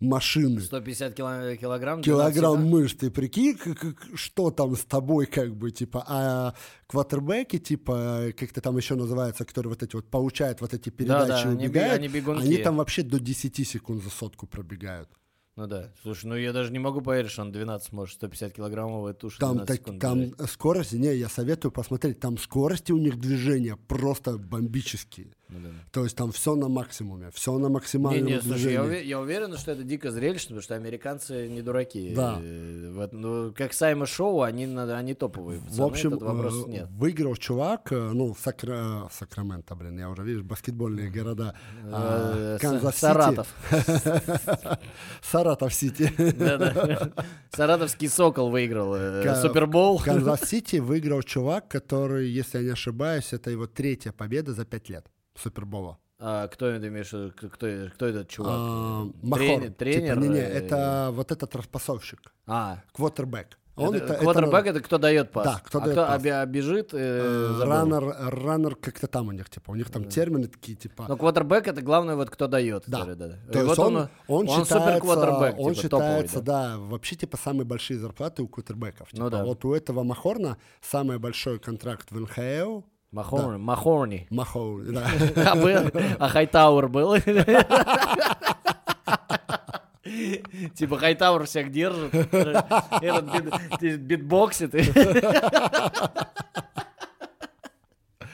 [0.00, 2.00] машины, 150 кило- килограмм.
[2.00, 2.76] 12 килограмм всегда?
[2.76, 6.54] мышц, ты прикинь, как- как- что там с тобой, как бы, типа, а
[6.86, 11.28] квотербеки, типа, как то там еще называется, которые вот эти вот получают вот эти передачи,
[11.28, 12.42] да, они би- убегают, они бегунки.
[12.44, 15.08] они там вообще до 10 секунд за сотку пробегают.
[15.56, 15.92] Ну да.
[16.02, 19.38] Слушай, ну я даже не могу поверить, что он 12 может, 150 килограммовая туша.
[19.40, 20.50] Там, 12 так- секунд там держать.
[20.50, 25.32] скорости, не, я советую посмотреть, там скорости у них движения просто бомбические.
[25.52, 25.68] Ну да.
[25.90, 29.20] То есть там все на максимуме, все на максимальном Не, не, слушай, я, уве- я
[29.20, 32.12] уверен, что это дико зрелищно, потому что американцы не дураки.
[32.14, 32.38] Да.
[32.40, 35.58] Э, вот, ну, как Сайма Шоу, они, надо- они топовые.
[35.58, 36.88] В пацаны, общем, тут вопросов э, нет.
[36.90, 39.08] выиграл чувак, э, ну, Сакра...
[39.12, 41.54] Сакраменто, блин, я уже, видишь, баскетбольные города.
[41.84, 43.00] а, Канзас-Сити.
[43.00, 43.54] Саратов.
[45.22, 46.12] Саратов-Сити.
[47.50, 48.94] Саратовский Сокол выиграл
[49.36, 49.98] Супербол.
[49.98, 54.88] В Канзас-Сити выиграл чувак, который, если я не ошибаюсь, это его третья победа за пять
[54.88, 55.06] лет
[55.40, 55.98] Супербола.
[56.18, 57.08] А кто это имеешь?
[57.08, 58.52] Кто, кто этот чувак?
[58.54, 59.70] А, Махор.
[59.70, 63.58] тренер, Типа, не, не, э, это вот этот распасовщик, А, квотербек.
[63.76, 65.44] Он это, это, это- квотербек это кто дает пас.
[65.44, 66.20] Да, кто а дает кто пас.
[66.20, 70.48] оби- бежит, э, э, раннер, раннер как-то там у них, типа, у них там термины
[70.48, 71.06] такие, типа.
[71.08, 72.84] Но квотербек это главное вот кто дает.
[72.86, 72.98] Да.
[72.98, 73.38] который, да.
[73.50, 76.76] То есть вот он, он, он, считается, супер-квотербек, он типа, топовый, считается, да.
[76.78, 79.08] вообще типа самые большие зарплаты у квотербеков.
[79.12, 79.44] Ну Типа, да.
[79.44, 82.82] Вот у этого Махорна самый большой контракт в НХЛ.
[83.12, 83.58] Махорни.
[83.58, 84.26] Махорни.
[84.30, 85.10] Махоу, да.
[85.36, 85.90] А, был?
[86.18, 87.16] А Хайтауэр был?
[90.74, 92.14] Типа Хайтауэр всех держит.
[92.14, 93.24] Этот
[93.80, 94.74] бит- битбоксит.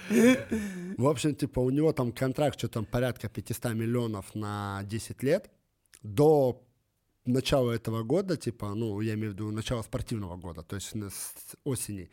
[0.08, 5.50] В общем, типа у него там контракт, что там порядка 500 миллионов на 10 лет.
[6.02, 6.62] До
[7.24, 11.56] начала этого года, типа, ну, я имею в виду начало спортивного года, то есть с
[11.64, 12.08] осени, а,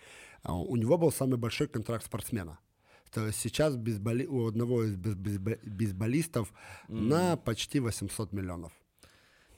[0.45, 2.59] у него был самый большой контракт спортсмена.
[3.11, 6.51] То есть сейчас бейсболи- у одного из бейс- бейсбо- бейсболистов
[6.87, 8.71] на почти 800 миллионов.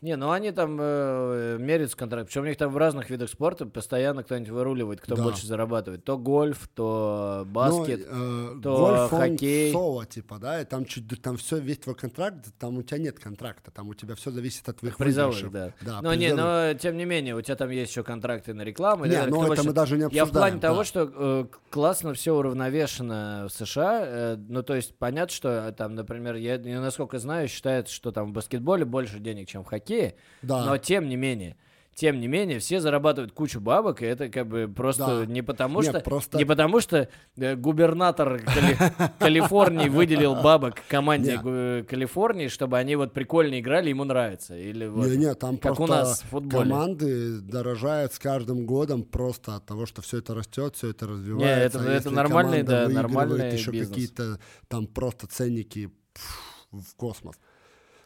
[0.06, 2.28] Не, ну они там э, меряются контракт.
[2.28, 5.24] Причем у них там в разных видах спорта постоянно кто-нибудь выруливает, кто Да.
[5.24, 6.04] больше зарабатывает.
[6.04, 8.08] То гольф, то баскет.
[8.12, 9.72] Ну, э, то гольф, хоккей.
[9.72, 13.20] соло, типа, да, и там чуть, там все, весь твой контракт, там у тебя нет
[13.20, 15.52] контракта, там у тебя все зависит от твоих Призовых, выигрышев.
[15.82, 15.94] да.
[15.94, 19.06] Да, но не, но тем не менее, у тебя там есть еще контракты на рекламу.
[19.06, 19.34] Не, так далее.
[19.36, 20.28] ну это больше- мы даже не Я обсуждаем.
[20.28, 20.84] в плане того, да.
[20.84, 24.04] что э, классно все уравновешено в США.
[24.06, 28.12] э, ну, то есть, понятно, что э, там, например, я, я, насколько знаю, считается, что
[28.12, 29.95] там в баскетболе больше денег, чем в хоккее.
[30.42, 30.66] Да.
[30.66, 31.56] Но тем не менее.
[31.98, 35.26] Тем не менее, все зарабатывают кучу бабок, и это как бы просто Да.
[35.26, 38.78] не потому Не, что просто- не потому что э, губернатор Кали-
[39.20, 41.38] Калифорнии выделил бабок команде Не.
[41.82, 44.58] Гу- Калифорнии, чтобы они вот прикольно играли, ему нравится.
[44.58, 46.66] Или вот, Не-не, там как у нас в футболе.
[46.70, 51.78] команды дорожают с каждым годом просто от того, что все это растет, все это развивается.
[51.78, 53.88] это- А это если нормальный, да, нормальный еще бизнес.
[53.88, 56.42] какие-то там просто ценники пф,
[56.74, 57.36] в космос.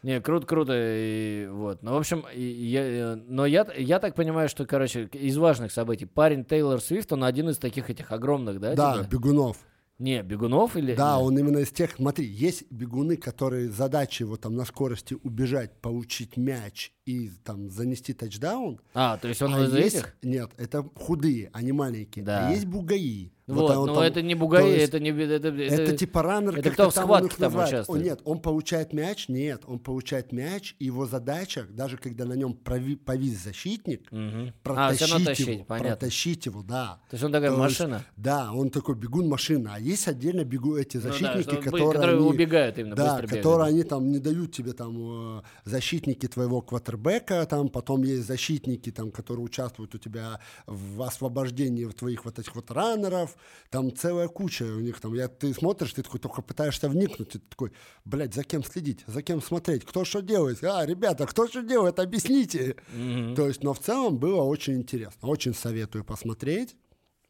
[0.02, 1.82] Не, круто, круто, и вот.
[1.82, 5.72] Ну, в общем, и я, э, но я, я так понимаю, что, короче, из важных
[5.72, 8.74] событий парень Тейлор Свифт, он один из таких этих огромных, да?
[8.74, 9.08] Да, типа?
[9.10, 9.58] бегунов.
[9.98, 10.94] Не, бегунов или?
[10.94, 15.72] Да, он именно из тех, смотри, есть бегуны, которые задача его там на скорости убежать,
[15.82, 18.80] получить мяч и там занести тачдаун.
[18.94, 20.14] А, то есть он А из есть- этих?
[20.22, 22.24] Нет, это худые, они маленькие.
[22.24, 22.48] Да.
[22.48, 23.32] А есть бугаи.
[23.46, 25.10] Вот, он но там- это не бугаи, есть это не...
[25.10, 27.68] Это, Это, это- типа раннер, это кто в схватке там называет.
[27.72, 28.04] О, участвует?
[28.04, 32.96] нет, он получает мяч, нет, он получает мяч, его задача, даже когда на нем прови-
[32.96, 34.06] повис защитник.
[34.12, 35.88] А, протащить, тащить, его, понятно.
[35.96, 37.00] протащить его, да.
[37.10, 38.04] То есть он такая То есть, машина.
[38.16, 39.72] Да, он такой бегун-машина.
[39.74, 42.94] А есть отдельно бегу эти Ну да, защитники, что бы- которые, которые они- убегают именно,
[42.94, 43.42] да, быстро бегают.
[43.44, 46.60] которые они там не дают тебе там э, защитники твоего
[47.00, 52.54] квотербека, там потом есть защитники, там, которые участвуют у тебя в освобождении твоих вот этих
[52.54, 53.36] вот раннеров,
[53.70, 57.38] там целая куча у них там, я, ты смотришь, ты такой только пытаешься вникнуть, ты
[57.38, 57.72] такой,
[58.04, 61.98] блядь, за кем следить, за кем смотреть, кто что делает, а, ребята, кто что делает,
[61.98, 62.76] объясните.
[62.92, 63.34] Мгм.
[63.34, 66.76] То есть, но в целом было очень интересно, очень советую посмотреть.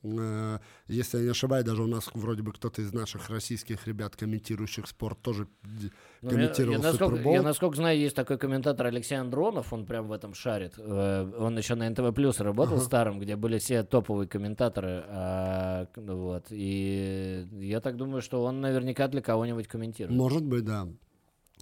[0.03, 0.59] Э,
[0.89, 4.87] Если я не ошибаюсь, даже у нас вроде бы кто-то из наших российских ребят, комментирующих
[4.87, 5.91] спорт, тоже Ну,
[6.23, 7.35] я, комментировал я насколько, Супербол.
[7.35, 10.75] я, насколько знаю, есть такой комментатор Алексей Андронов, он прям в этом шарит.
[10.79, 12.85] Э, Он еще на НТВ Плюс работал Ага.
[12.85, 15.05] старым, где были все топовые комментаторы.
[15.09, 16.47] а, ну вот.
[16.51, 20.17] И я так думаю, что он наверняка для кого-нибудь комментирует.
[20.19, 20.89] Может быть, да.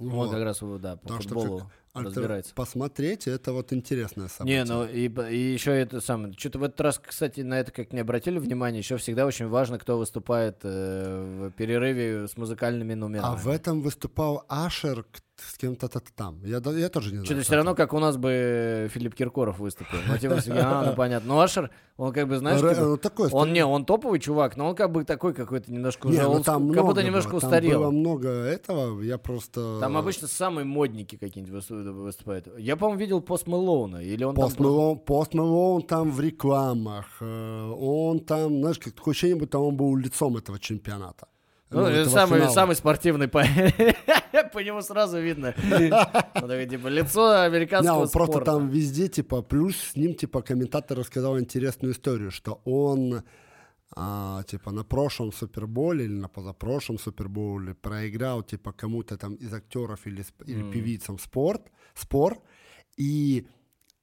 [0.01, 0.31] Он Вот.
[0.31, 1.71] как раз да, по что футболу как альтер-
[2.05, 2.55] разбирается.
[2.55, 4.65] Посмотреть, это вот интересное событие.
[4.65, 6.33] Не, ну и, и еще это самое.
[6.35, 8.81] Что-то в этот раз, кстати, на это как не обратили внимание.
[8.81, 13.33] Еще всегда очень важно, кто выступает э, в перерыве с музыкальными номерами.
[13.33, 15.05] А в этом выступал Ашер
[15.41, 16.41] с кем-то там.
[16.45, 17.27] Я, я тоже не знаю.
[17.27, 19.99] Что-то все равно, как у нас бы Филипп Киркоров выступил.
[20.09, 21.29] Ну, типа, а, ну понятно.
[21.29, 24.19] Ну, Ашер, он как бы, знаешь, Ре- как бы- ну, такой он не, он топовый
[24.21, 26.89] чувак, но он как бы такой какой-то немножко Не, уже, ну он там как много
[26.89, 27.81] будто немножко было, Там устарел.
[27.81, 29.79] было много этого, я просто...
[29.81, 31.53] Там обычно самые модники какие-нибудь
[31.91, 32.49] высту- выступают.
[32.59, 37.07] Я, по-моему, видел Пост Мэлоуна, или он там Пост Мэлоун, Пост Мэлоун там в рекламах,
[37.21, 41.27] э, он там, знаешь, как такое ощущение, будто он был лицом этого чемпионата.
[41.71, 42.53] Ну, Ну, самый, финала.
[42.55, 43.43] самый спортивный по...
[44.53, 45.53] по нему сразу видно.
[46.33, 50.97] Такое, типа, лицо Не, американского он просто там везде, типа, плюс с ним, типа, комментатор
[50.99, 53.23] рассказал интересную историю, что он,
[53.97, 60.07] а, типа, на прошлом Суперболе или на позапрошлом Суперболе проиграл, типа, кому-то там из актеров
[60.07, 60.71] или, или М.
[60.71, 61.63] певицам спорт,
[61.99, 62.39] спор,
[62.97, 63.47] и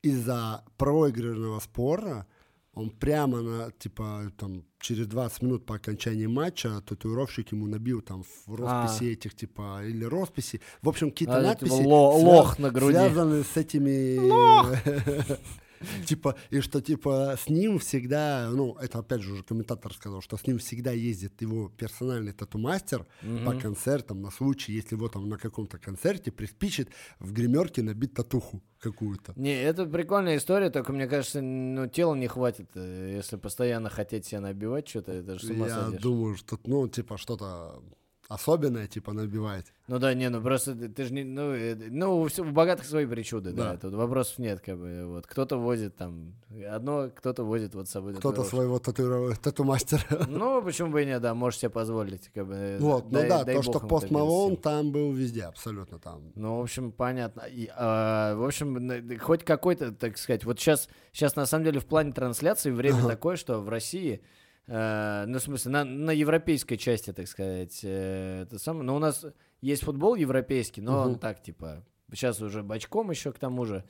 [0.01, 2.25] из-за проигранного спора
[2.73, 8.23] он прямо на, типа, там, через 20 минут по окончании матча татуировщик ему набил там
[8.45, 10.59] в росписи этих, типа, или росписи.
[10.81, 12.93] В общем, какие-то А, типа, надписи, ло- свя- лох на груди.
[12.93, 14.17] связанные с этими...
[16.05, 20.37] Типа, и что, типа, с ним всегда, ну, это опять же уже комментатор сказал, что
[20.37, 23.05] с ним всегда ездит его персональный тату-мастер
[23.45, 28.61] по концертам, на случай, если вот там на каком-то концерте приспичит в гримерке набить татуху
[28.79, 29.33] какую-то.
[29.35, 34.25] Не, это прикольная история, только мне кажется, ну, тела не хватит, э, если постоянно хотеть
[34.25, 36.01] себя набивать что-то, это же с ума Я сойдешь.
[36.01, 37.81] думаю, что, ну, типа, что-то
[38.27, 39.65] особенное, типа, набивать.
[39.87, 42.85] Ну да, не, ну просто ты, ты же не, ну, э, ну, у, у богатых
[42.85, 43.77] свои причуды, да, Да.
[43.77, 46.33] тут вопросов нет, как бы, вот, кто-то возит там
[46.67, 50.01] одно, кто-то возит вот с собой Кто-то своего татуиров- тату-мастера.
[50.27, 52.53] Ну, почему бы и нет, да, можешь себе позволить, как бы.
[52.55, 56.31] э, Вот, ну дай- да, дай то, что Пост Малон там был везде, абсолютно там.
[56.33, 57.41] Ну, в общем, понятно.
[57.41, 61.85] И, а, в общем, хоть какой-то, так сказать, вот сейчас, сейчас на самом деле в
[61.85, 63.09] плане трансляции время Ага.
[63.09, 64.21] такое, что в России,
[64.67, 68.99] э, ну, в смысле, на, на европейской части, так сказать, э, это самое, но у
[68.99, 69.25] нас
[69.61, 71.19] есть футбол европейский, но он Мгм.
[71.19, 73.83] так, типа, сейчас уже бочком еще к тому же.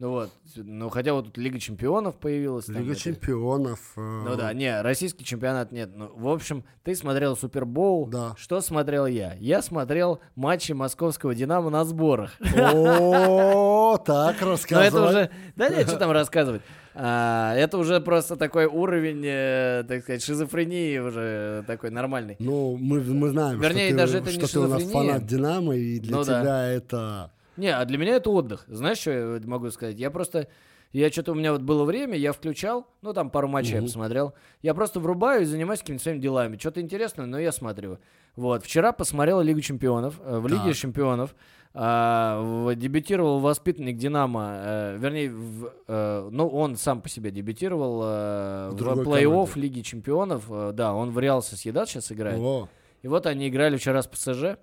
[0.00, 2.64] Ну вот, ну хотя вот тут Лига Чемпионов появилась.
[2.64, 3.78] там Лига это- чемпионов.
[3.98, 5.90] э, Ну да, не, российский чемпионат нет.
[5.94, 8.06] Ну, в общем, ты смотрел Супербоул.
[8.06, 8.34] Да.
[8.38, 9.34] Что смотрел я?
[9.38, 12.30] Я смотрел матчи московского Динамо на сборах.
[12.40, 15.08] О, так Но это рассказывай.
[15.10, 15.30] уже...
[15.56, 16.62] Да нет, что там рассказывать.
[16.94, 22.36] А, это уже просто такой уровень, э, так сказать, шизофрении уже такой нормальный.
[22.38, 25.26] Ну, мы, мы знаем, Вернее, что, ты, даже это не что ты у нас фанат
[25.26, 26.40] Динамо, и для Ну да.
[26.40, 27.30] тебя это...
[27.60, 28.64] Не, а для меня это отдых.
[28.68, 29.98] Знаешь, что я могу сказать?
[29.98, 30.48] Я просто...
[30.92, 33.86] Я что-то у меня вот было время, я включал, ну там пару матчей я Мгм.
[33.86, 34.34] посмотрел.
[34.60, 36.56] Я просто врубаю и занимаюсь какими-то своими делами.
[36.58, 37.98] Что-то интересное, но я смотрю.
[38.34, 38.64] Вот.
[38.64, 40.20] Вчера посмотрел Лигу чемпионов.
[40.24, 40.74] э, В Лиге Так.
[40.74, 41.36] чемпионов
[41.74, 44.52] а, дебютировал воспитанник Динамо.
[44.56, 49.50] э, вернее, в, э, ну он сам по себе дебютировал э, В в плей-офф.
[49.56, 50.46] Лиги чемпионов.
[50.50, 52.40] Э, да, он в Реал Соседат сейчас играет.
[52.40, 52.68] О,
[53.02, 54.58] И вот они играли вчера с ПСЖ.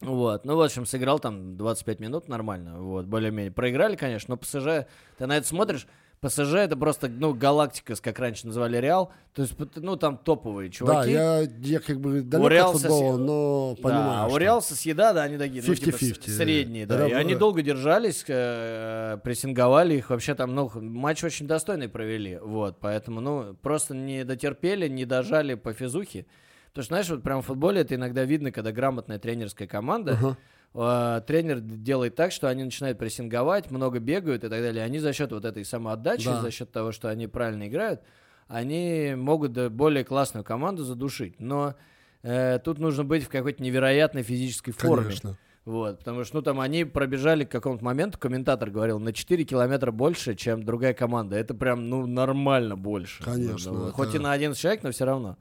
[0.00, 3.52] Вот, ну, в общем, сыграл там 25 минут нормально, вот, более-менее.
[3.52, 4.86] Проиграли, конечно, но ПСЖ,
[5.18, 5.86] ты на это смотришь,
[6.20, 10.74] ПСЖ это просто, ну, галактика, как раньше называли Реал, то есть, ну, там топовые да,
[10.74, 11.12] чуваки.
[11.12, 14.38] я, я как бы далек Реал от футбола, соси- но Да, понимаю, а у что-
[14.38, 16.98] Реал Сосьеда, да, они такие, ну, типа, с- 50-50, средние, да.
[16.98, 17.06] да.
[17.08, 22.78] И они долго держались, э, прессинговали их, вообще там, ну, матч очень достойный провели, вот,
[22.80, 26.24] поэтому, ну, просто не дотерпели, не дожали по физухе.
[26.70, 30.36] Потому что, знаешь, вот прям в футболе это иногда видно, когда грамотная тренерская команда,
[30.74, 34.84] э, тренер делает так, что они начинают прессинговать, много бегают и так далее.
[34.84, 36.40] Они за счет вот этой самоотдачи, Да.
[36.40, 38.02] за счет того, что они правильно играют,
[38.46, 41.40] они могут да, более классную команду задушить.
[41.40, 41.74] Но
[42.22, 45.04] э, тут нужно быть в какой-то невероятной физической форме.
[45.06, 45.36] Конечно.
[45.64, 49.90] Вот, потому что, ну, там они пробежали к какому-то моменту, комментатор говорил, на 4 километра
[49.92, 51.36] больше, чем другая команда.
[51.36, 53.22] Это прям, ну, нормально больше.
[53.22, 55.36] Конечно, Ну, это- Хоть и на 11 человек, но все равно.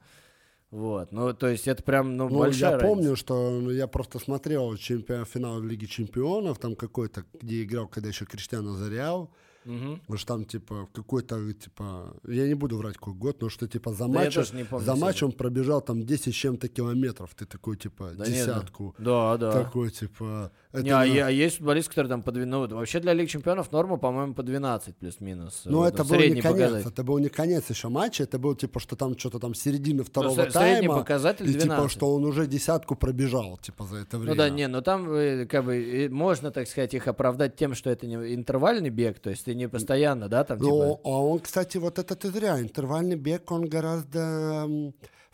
[0.71, 2.87] Вот, ну, то есть это прям, ну, Ну, большая я разница.
[2.95, 8.09] помню, что ну, я просто смотрел чемпион, финал Лиги Чемпионов, там какой-то, где играл, когда
[8.09, 9.31] еще Криштиану Зарял,
[9.65, 9.99] Мгм.
[9.99, 13.91] Потому что там, типа, какой-то, типа, я не буду врать какой год, но что, типа,
[13.91, 14.35] за Да матч,
[14.69, 17.35] помню за матч он пробежал там 10 с чем-то километров.
[17.35, 18.53] Ты такой, типа, Да нет, да.
[18.53, 18.95] десятку.
[18.97, 19.51] Да, да.
[19.51, 20.51] Такой, типа...
[20.71, 23.13] это Не, а, на- е- а есть футболисты, которые там по 12, ну, вообще для
[23.13, 25.61] Лиги Чемпионов норма, по-моему, по 12 плюс-минус.
[25.65, 26.89] Ну, э, это ну, был не средний конец, показатель.
[26.89, 30.35] это был не конец еще матча, это был типа, что там что-то там середина второго
[30.35, 31.91] Ну, сре- средний тайма, показатель и типа, 12.
[31.91, 34.33] что он уже десятку пробежал, типа, за это время.
[34.33, 37.89] Ну да, не, но там э, как бы можно, так сказать, их оправдать тем, что
[37.89, 41.01] это не интервальный бег, то есть ты не постоянно, да, там Ну, типа...
[41.03, 44.65] а он, кстати, вот это ты зря, интервальный бег, он гораздо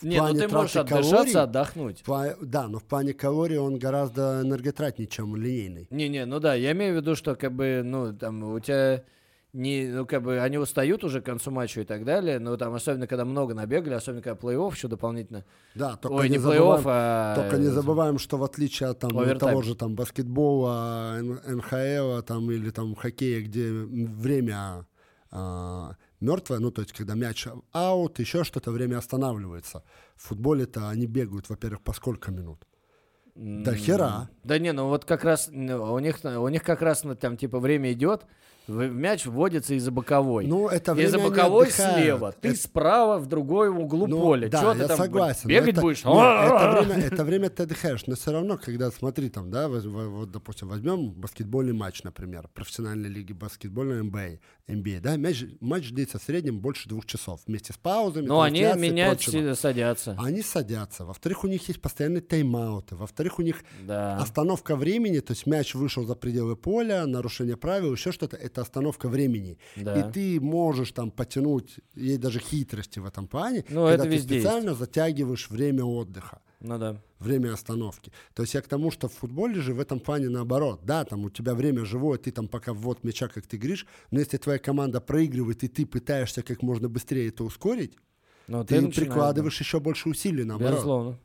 [0.02, 2.04] в Не, ну плане ты можешь отдышаться, калорий, отдохнуть.
[2.04, 5.88] по- да, но в плане калорий он гораздо энерготратнее, чем линейный.
[5.90, 9.04] Не-не, ну да, я имею в виду, что как бы, ну, там, у тебя
[9.56, 12.74] не, ну, как бы, они устают уже к концу матча и так далее, но там,
[12.74, 15.46] особенно, когда много набегали, особенно, когда плей-офф еще дополнительно.
[15.76, 17.36] Да, только Ой, не, не забываем, а...
[17.36, 19.52] только не забываем, что в отличие от там, Овертайм.
[19.52, 24.86] того же там баскетбола, НХЛ там, или там хоккея, где время
[26.22, 29.84] мертвое, ну то есть когда мяч аут, еще что-то, время останавливается.
[30.16, 32.66] В футболе-то они бегают, во-первых, по сколько минут?
[33.36, 34.30] М, хера.
[34.44, 37.36] Да не, ну вот как раз, ну, у них, у них как раз, ну, там,
[37.36, 38.26] типа, время идет,
[38.68, 40.46] мяч вводится из-за боковой.
[40.48, 42.00] Ну, это из-за боковой отдыхают.
[42.04, 44.50] слева, ты Это- справа в другой углу Ну, поля.
[44.50, 45.48] да, Чё я ты там согласен.
[45.50, 46.04] бегать это, будешь?
[46.06, 48.08] нет, это, время, это время ты отдыхаешь.
[48.08, 53.34] Но все равно, когда, смотри, там, да, вот, допустим, возьмем баскетбольный матч, например, профессиональной лиги
[53.34, 58.26] баскетбольной NBA, NBA да, мяч, матч длится в среднем больше двух часов, вместе с паузами,
[58.26, 59.22] Ну, они меняют,
[59.58, 60.18] садятся.
[60.20, 61.06] Они садятся.
[61.06, 62.96] Во-вторых, у них есть постоянные тайм-ауты.
[62.96, 64.18] Во-вторых, у них Да.
[64.18, 69.08] остановка времени, то есть мяч вышел за пределы поля, нарушение правил, еще что-то, это остановка
[69.08, 69.60] времени.
[69.76, 70.00] Да.
[70.00, 74.20] И ты можешь там потянуть, есть даже хитрости в этом плане, Ну, когда это ты
[74.20, 76.98] специально затягиваешь время отдыха Ну да.
[77.20, 78.12] время остановки.
[78.34, 80.82] То есть я к тому, что в футболе же в этом плане наоборот.
[80.84, 84.20] Да, там у тебя время живое, ты там пока ввод мяча, как ты говоришь, но
[84.20, 87.94] если твоя команда проигрывает, и ты пытаешься как можно быстрее это ускорить,
[88.48, 90.50] Ну, ты, начинаешь, прикладываешь еще больше усилий да.
[90.50, 90.74] наоборот.
[90.74, 91.20] Безусловно.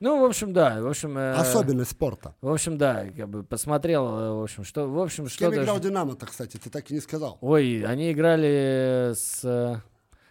[0.00, 1.18] Ну, в общем, да, в общем...
[1.18, 2.36] э, Особенность спорта.
[2.40, 4.88] В общем, да, как бы посмотрел, э, в общем, что...
[4.88, 7.38] В общем, С что кем играл Динамо-то, кстати, ты так и не сказал.
[7.40, 9.80] Ой, они играли с э,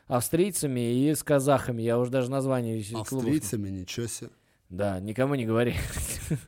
[0.07, 1.81] австрийцами и с казахами.
[1.81, 4.29] Я уже даже название клубов Австрийцами, ничего себе.
[4.69, 5.75] Да, никому не говори.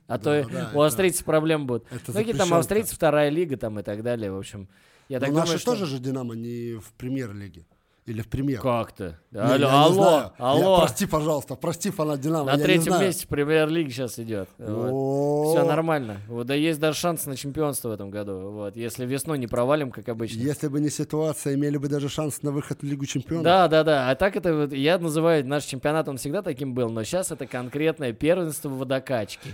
[0.08, 1.86] А то у австрийцев проблем будут.
[1.91, 4.67] Это Ну, какие там австрийцы, вторая лига там и так далее, в общем.
[5.08, 7.65] Я так Ну, думаю, наши тоже же Динамо не в премьер-лиге.
[8.10, 8.60] Или в премьер.
[8.60, 9.19] Как-то?
[9.30, 10.32] Не, Алло, алло, знаю.
[10.39, 10.80] Я- алло.
[10.80, 12.45] прости, пожалуйста, прости, фанат Динамо.
[12.45, 14.50] На третьем месте премьер-лиги сейчас идет.
[14.58, 16.17] О, Все нормально.
[16.28, 18.50] Вот, да есть даже шанс на чемпионство в этом году.
[18.50, 20.39] Вот, если весной не провалим, как обычно.
[20.41, 23.43] Если бы не ситуация, имели бы даже шанс на выход в Лигу Чемпионов.
[23.43, 24.10] Да, да, да.
[24.10, 27.45] А так это вот, я называю наш чемпионат, он всегда таким был, но сейчас это
[27.45, 29.50] конкретное первенство в водокачке.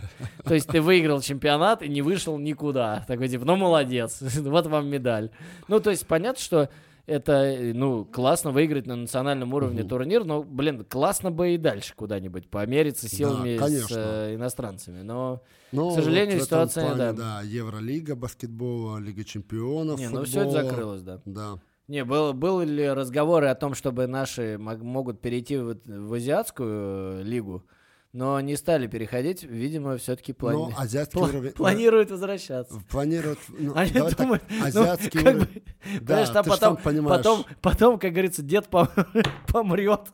[0.46, 3.04] То есть ты выиграл чемпионат и не вышел никуда.
[3.06, 5.30] Такой типа, ну молодец, вот вам медаль.
[5.68, 6.70] Ну, то есть понятно, что
[7.08, 11.94] это, э, ну, классно выиграть на национальном уровне турнир, но, блин, классно бы и дальше
[11.96, 13.96] куда-нибудь помериться силами с конечно.
[13.98, 15.02] э, иностранцами.
[15.02, 15.42] Но,
[15.72, 17.42] Но К сожалению, вот ситуация, плане, да.
[17.44, 20.00] Евролига баскетбола, Лига Чемпионов.
[20.00, 20.70] не, ну все это футбола.
[20.70, 21.22] закрылось, да.
[21.26, 21.60] Да.
[21.88, 27.20] Не, был, были ли разговоры о том, чтобы наши мог- могут перейти в, в азиатскую
[27.20, 27.64] э, лигу,
[28.16, 31.52] но не стали переходить, видимо, все-таки Но азиатский уровень...
[31.52, 32.82] планируют возвращаться.
[32.90, 33.40] Планируют...
[33.50, 35.40] ну, Они давай так, думают, ну, азиатский как уровень...
[35.40, 35.48] бы,
[36.00, 38.90] Да, Понимаешь, там потом, потом, потом, как говорится, дед пом-
[39.48, 40.14] помрет,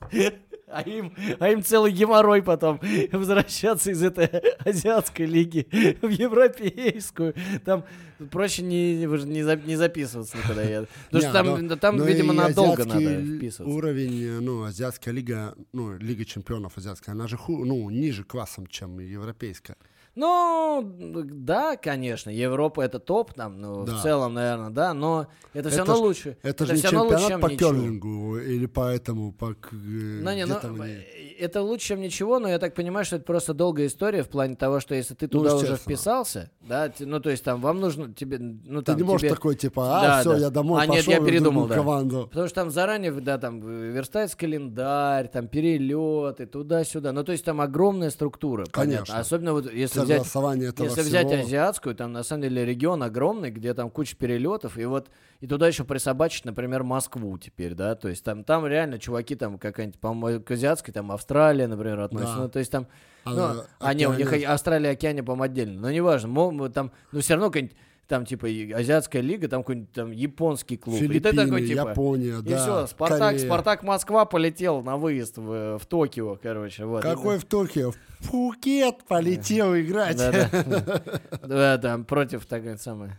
[0.74, 2.80] а им, а им целый геморрой потом
[3.12, 4.28] возвращаться из этой
[4.66, 5.68] азиатской лиги
[6.02, 7.34] в европейскую.
[7.66, 7.84] Там
[8.30, 10.64] проще не, не, за- не записываться никуда.
[10.64, 13.64] Я- Потому Не, что там, но- да там но видимо, и надолго надо вписываться.
[13.76, 19.00] уровень, ну, азиатская лига, ну, Лига чемпионов азиатская, она же, ху- ну, ниже классом, чем
[19.00, 19.76] европейская.
[20.14, 23.96] Ну, да, конечно, Европа это топ, там, ну, Да.
[23.96, 26.38] в целом, наверное, да, но это все Это равно ж- лучше.
[26.44, 29.52] Это, же не лучше, чемпионат чем по керлингу или по этому, по...
[29.52, 30.96] э, Ну, не, ну, они?
[31.40, 34.56] это лучше, чем ничего, но я так понимаю, что это просто долгая история в плане
[34.56, 35.96] того, что если ты Ну, туда уже естественно.
[35.96, 39.32] вписался, да, ну, то есть там вам нужно, тебе, ну, Ты там, не можешь тебе-
[39.32, 40.38] такой, типа, а, Да, все, да.
[40.38, 41.76] я домой А, нет, пошел я в передумал, да.
[41.76, 42.28] команду.
[42.30, 47.12] Потому что там заранее, да, там верстается календарь, там перелеты, туда-сюда.
[47.14, 48.98] Ну, то есть там огромная структура, понятно.
[49.06, 49.20] Конечно.
[49.20, 51.04] Особенно вот если взять этого Если всего.
[51.10, 55.48] взять азиатскую, там на самом деле регион огромный, где там куча перелетов, и вот и
[55.48, 60.00] туда еще присобачить, например, Москву теперь, да, то есть там, там реально чуваки там какая-нибудь,
[60.00, 62.44] по-моему, к азиатской, там Австралия, например, относится, Да.
[62.44, 62.86] ну, то есть там,
[63.24, 66.92] А, ну, а, не, у них и Австралия и Океания, по-моему, отдельно, но неважно, там,
[67.12, 67.76] ну, все равно какая-нибудь
[68.08, 70.98] там, типа, и азиатская лига, там какой-нибудь там японский клуб.
[70.98, 73.46] и ты Филиппины, такой, типа, Япония, и да, все, Спартак, Корея.
[73.46, 77.04] Спартак Москва полетел на выезд в, в Токио, короче, вот.
[77.04, 77.92] Какой в Токио?
[77.92, 80.22] В Пхукет полетел играть.
[81.42, 83.12] Да, там против такой самой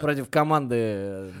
[0.00, 1.32] против команды.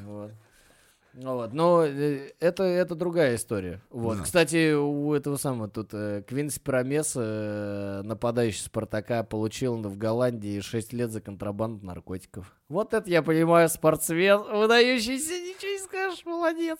[1.14, 1.24] Вот.
[1.24, 1.52] Ну Вот.
[1.52, 3.80] Но э, это, это другая история.
[3.90, 4.18] Вот.
[4.18, 4.24] Да.
[4.24, 10.92] Кстати, у этого самого тут э, Квинс Промес, э, нападающий Спартака, получил в Голландии 6
[10.92, 12.54] лет за контрабанду наркотиков.
[12.68, 16.78] Вот это я понимаю, спортсмен, выдающийся, ничего не скажешь, молодец.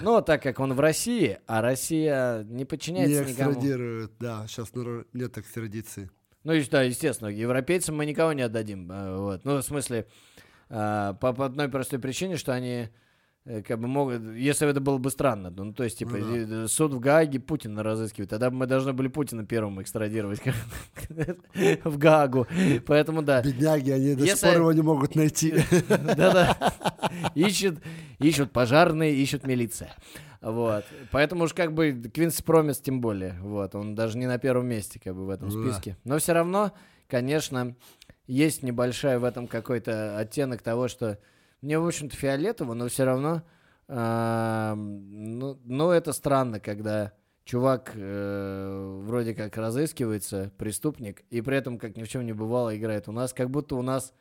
[0.00, 3.52] Но так как он в России, а Россия не Не подчиняется никому.
[3.52, 4.72] экстрадируют, да, сейчас
[5.12, 6.10] нет экстрадиции.
[6.42, 8.88] Ну, и да, естественно, европейцам мы никого не отдадим.
[8.88, 9.44] Вот.
[9.44, 10.06] Ну, в смысле,
[10.68, 12.88] по, по одной простой причине, что они
[13.44, 16.64] как бы могут, если это было бы странно, ну, то есть, типа, Ну да.
[16.64, 20.40] э, суд в Гааге Путина разыскивает, тогда мы должны были Путина первым экстрадировать
[21.84, 22.46] в Гаагу,
[22.86, 23.42] поэтому да.
[23.42, 25.54] Бедняги, они до сих пор его не могут найти.
[25.88, 26.56] Да-да.
[27.34, 27.80] Ищут,
[28.18, 29.94] ищут пожарные, ищут милиция.
[30.40, 30.84] Вот.
[31.10, 33.38] Поэтому уж как бы Квинс Промис тем более.
[33.40, 33.74] Вот.
[33.74, 35.96] Он даже не на первом месте как бы в этом Ну списке.
[36.04, 36.72] Но все равно,
[37.08, 37.74] конечно,
[38.26, 41.18] есть небольшая в этом какой-то оттенок того, что
[41.64, 43.42] мне, в общем-то, фиолетово, но все равно,
[43.88, 47.12] а, ну, ну, это странно, когда
[47.44, 52.76] чувак э, вроде как разыскивается, преступник, и при этом, как ни в чем не бывало,
[52.76, 54.12] играет у нас, как будто у нас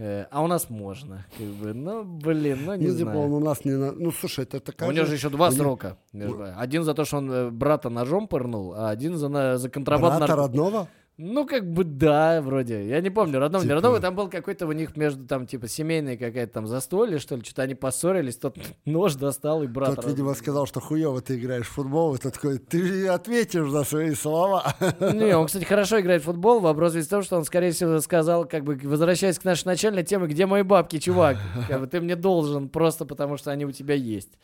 [0.00, 1.26] Э, а у нас можно.
[1.36, 3.18] Как бы, ну, блин, ну не Ну, типа, знаю.
[3.18, 3.72] он у нас не...
[3.72, 4.88] Ну, слушай, это такая...
[4.88, 5.98] У него же еще два у срока.
[6.12, 6.54] прочим.
[6.56, 10.18] Один за то, что он э, брата ножом пырнул, а один за, на- за контрабанду.
[10.18, 10.88] Брата нарко- родного?
[11.20, 12.86] Ну, как бы да, вроде.
[12.86, 13.98] Я не помню, родного, не Типа- родного.
[13.98, 17.42] Там был какой-то у них между, там, типа, семейная какая-то там застолье, что ли.
[17.42, 19.96] Что-то они поссорились, тот нож достал и брат.
[19.96, 23.82] Тот, видимо, сказал, что хуево ты играешь в футбол, и тот такой, ты ответишь за
[23.82, 24.76] свои слова.
[25.00, 26.60] Не, он, кстати, хорошо играет в футбол.
[26.60, 30.04] Вопрос весь в том, что он, скорее всего, сказал, как бы, возвращаясь к нашей начальной
[30.04, 31.36] теме, где мои бабки, чувак?
[31.68, 34.38] Как бы ты мне должен, просто потому что они у тебя есть.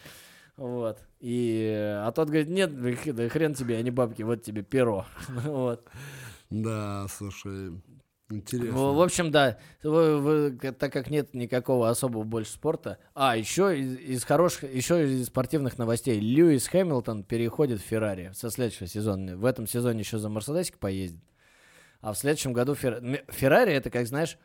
[0.56, 0.98] Вот.
[1.20, 2.72] И, а тот говорит, нет,
[3.14, 5.04] да хрен тебе, они бабки, вот тебе перо.
[5.28, 5.84] Вот.
[6.62, 7.80] Да, слушай, В,
[8.28, 9.02] в интересно.
[9.02, 12.98] общем, да, вы- вы- так как нет никакого особого больше спорта.
[13.14, 16.18] А, еще из, из хороших, еще из спортивных новостей.
[16.20, 19.36] Льюис Хэмилтон переходит в Феррари со следующего сезона.
[19.36, 21.22] В этом сезоне еще за Мерседесик поездит.
[22.00, 24.38] А в следующем году Фер- Феррари это, как знаешь,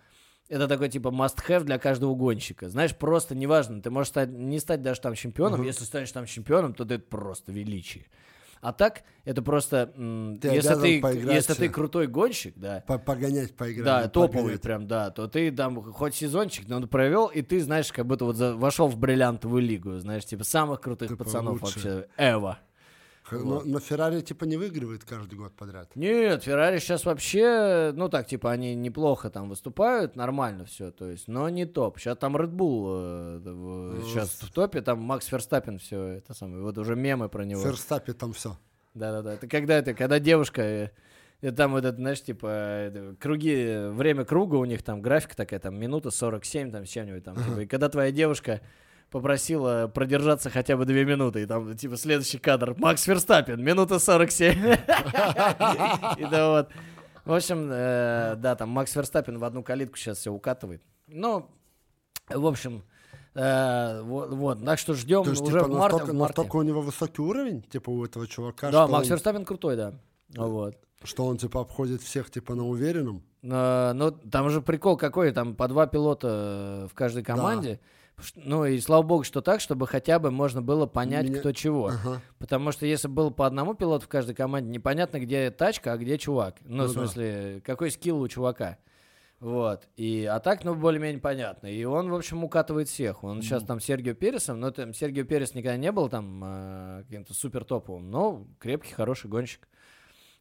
[0.47, 2.69] это такой типа must-have для каждого гонщика.
[2.69, 5.59] Знаешь, просто неважно, ты можешь стать, не стать даже там чемпионом.
[5.59, 5.67] Мгм.
[5.67, 8.07] Если станешь там чемпионом, то это просто величие.
[8.61, 9.87] А так, это просто,
[10.41, 13.85] Ты если, ты, поиграть, если ты крутой гонщик, да, По- Погонять, поиграть.
[13.85, 14.61] да, топовый погонять.
[14.61, 18.35] прям, да, то ты там хоть сезончик, но провел, и ты, знаешь, как будто вот
[18.35, 21.75] за- вошел в бриллиантовую лигу, знаешь, типа самых крутых Типа пацанов лучше.
[21.75, 22.07] вообще.
[22.17, 22.59] Эва.
[23.31, 25.95] Но, но Феррари типа не выигрывает каждый год подряд.
[25.95, 31.27] Нет, Феррари сейчас вообще, ну так, типа, они неплохо там выступают, нормально все, то есть,
[31.27, 31.99] но не топ.
[31.99, 36.77] Сейчас там Red Bull Ну, сейчас в топе, там Макс Ферстаппин все это самое, вот
[36.77, 37.61] уже мемы про него.
[37.61, 38.57] В там все.
[38.93, 39.33] Да-да-да.
[39.33, 40.91] Это когда это, когда девушка, э,
[41.41, 45.35] и там вот это, знаешь, типа, э, круги, э, время круга у них там, графика
[45.35, 48.61] такая, там, минута 47, там, с чем-нибудь там, типа, и когда твоя девушка
[49.11, 54.57] попросила продержаться хотя бы две минуты, и там, типа, следующий кадр, Макс Верстаппин, минута 47.
[56.17, 56.69] И да вот.
[57.25, 60.81] В общем, э, да, там Макс Верстаппин в одну калитку сейчас все укатывает.
[61.07, 61.47] Ну,
[62.29, 62.83] в общем,
[63.35, 65.93] э, вот, вот, так что ждем То есть, уже типа, в марте.
[65.97, 66.33] настолько, в марте.
[66.39, 69.93] настолько у него высокий уровень, типа, у этого чувака, Да, Макс он, Верстаппин крутой, да.
[70.35, 70.75] Вот.
[71.03, 73.23] что он, типа, обходит всех, типа, на уверенном.
[73.43, 77.73] А, Ну, там же прикол какой, там по два пилота в каждой команде.
[77.75, 77.79] Ш-
[78.35, 81.87] Ну и слава богу, что так, чтобы хотя бы можно было понять, Меня- кто чего.
[81.87, 82.21] Ага.
[82.37, 86.17] Потому что если было по одному пилоту в каждой команде, непонятно, где тачка, а где
[86.17, 86.55] чувак.
[86.65, 86.93] Ну, Ну в да.
[86.93, 88.77] смысле, какой скилл у чувака.
[89.39, 89.87] Вот.
[89.95, 91.67] И, а так, ну, более-менее понятно.
[91.67, 93.23] И он, в общем, укатывает всех.
[93.23, 97.33] Он сейчас там Сергио Пересом, но там Сергио Перес никогда не был там а, каким-то
[97.33, 99.68] супер топовым, но крепкий, хороший гонщик.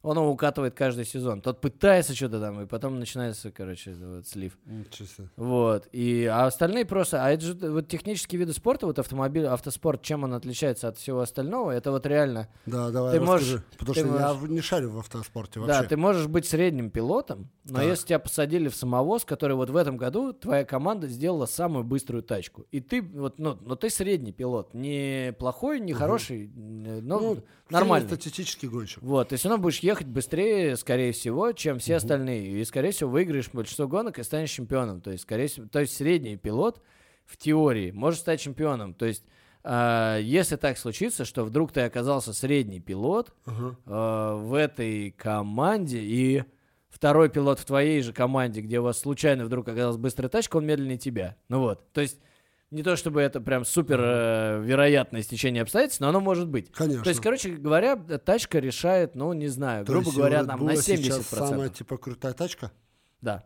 [0.03, 1.41] Он его укатывает каждый сезон.
[1.41, 4.57] Тот пытается что-то там, и потом начинается, короче, вот слив.
[4.93, 5.29] Себе.
[5.37, 5.89] Вот.
[5.91, 7.25] И, а остальные просто...
[7.25, 11.21] А это же вот технические виды спорта, вот автомобиль, автоспорт, чем он отличается от всего
[11.21, 12.49] остального, это вот реально...
[12.67, 13.27] Да, давай Ты расскажи.
[13.55, 15.89] можешь- Потому ты что я можешь- в- не шарю в автоспорте Да, вообще.
[15.89, 17.87] ты можешь быть средним пилотом, но Так.
[17.87, 22.23] если тебя посадили в самовоз, который вот в этом году твоя команда сделала самую быструю
[22.23, 27.19] тачку, и ты вот, ну, но ты средний пилот, не плохой, не хороший, э, но
[27.19, 28.07] Ну, нормальный.
[28.09, 29.03] статистический гонщик.
[29.03, 32.61] Вот, ты все равно будешь ехать быстрее, скорее всего, чем все остальные.
[32.61, 35.01] И, скорее всего, выиграешь большинство гонок и станешь чемпионом.
[35.01, 36.81] То есть, скорее всего, то есть средний пилот
[37.27, 38.95] в теории может стать чемпионом.
[38.95, 39.25] То есть,
[39.65, 43.77] а, если так случится, что вдруг ты оказался средний пилот Ага.
[43.87, 46.45] а, в этой команде и
[46.89, 50.67] второй пилот в твоей же команде, где у вас случайно вдруг оказалась быстрая тачка, он
[50.67, 51.37] медленнее тебя.
[51.49, 52.19] Ну вот, то есть
[52.71, 56.71] не то чтобы это прям супер э, вероятное стечение обстоятельств, но оно может быть.
[56.71, 57.03] Конечно.
[57.03, 61.21] То есть, короче говоря, тачка решает, ну, не знаю, То грубо говоря, там на сейчас
[61.21, 61.49] 70%.
[61.49, 62.71] самая, типа, крутая тачка?
[63.21, 63.45] Да.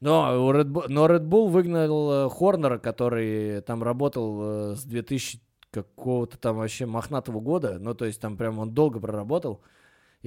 [0.00, 4.84] Но, у Red Bull, но Red Bull выгнал э, Хорнера, который там работал э, с
[4.84, 7.78] 2000 какого-то там вообще мохнатого года.
[7.78, 9.62] Ну, то есть там прям он долго проработал.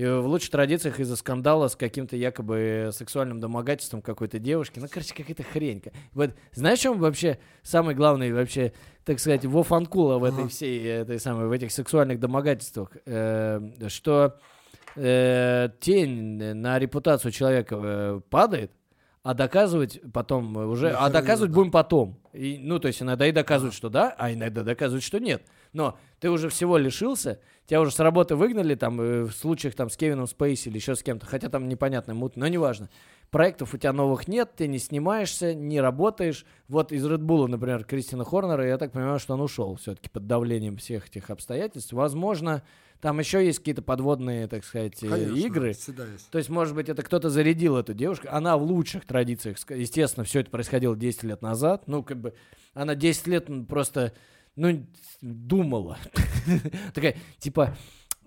[0.01, 4.79] И в лучших традициях из-за скандала с каким-то якобы сексуальным домогательством какой-то девушки.
[4.79, 5.83] Ну, короче, какая-то хрень.
[6.13, 8.73] Вот знаешь, в чем вообще самый главный вообще,
[9.05, 12.89] так сказать, во фанкула в этой всей, этой самой, в этих сексуальных домогательствах?
[13.05, 14.39] Э, что
[14.95, 18.71] э, тень на репутацию человека э, падает,
[19.21, 20.87] а доказывать потом уже...
[20.87, 21.59] Нахера А доказывать надо.
[21.59, 22.19] будем потом.
[22.33, 25.43] И, ну, то есть иногда и доказывают, что да, а иногда доказывают, что нет.
[25.73, 27.39] Но ты уже всего лишился,
[27.71, 30.93] тебя уже с работы выгнали, там, э, в случаях там с Кевином Спейси или еще
[30.93, 32.89] с кем-то, хотя там непонятно, мут, но неважно.
[33.29, 36.45] Проектов у тебя новых нет, ты не снимаешься, не работаешь.
[36.67, 40.27] Вот из Red Bull, например, Кристина Хорнера, я так понимаю, что он ушел все-таки под
[40.27, 41.93] давлением всех этих обстоятельств.
[41.93, 42.61] Возможно,
[42.99, 45.71] там еще есть какие-то подводные, так сказать, э, Конечно, игры.
[45.71, 46.29] всегда есть.
[46.29, 48.27] То есть, может быть, это кто-то зарядил эту девушку.
[48.29, 49.57] Она в лучших традициях.
[49.69, 51.83] Естественно, все это происходило 10 лет назад.
[51.87, 52.33] Ну, как бы,
[52.73, 54.11] она 10 лет просто,
[54.55, 54.85] ну,
[55.21, 55.97] думала.
[56.93, 57.75] Такая, типа,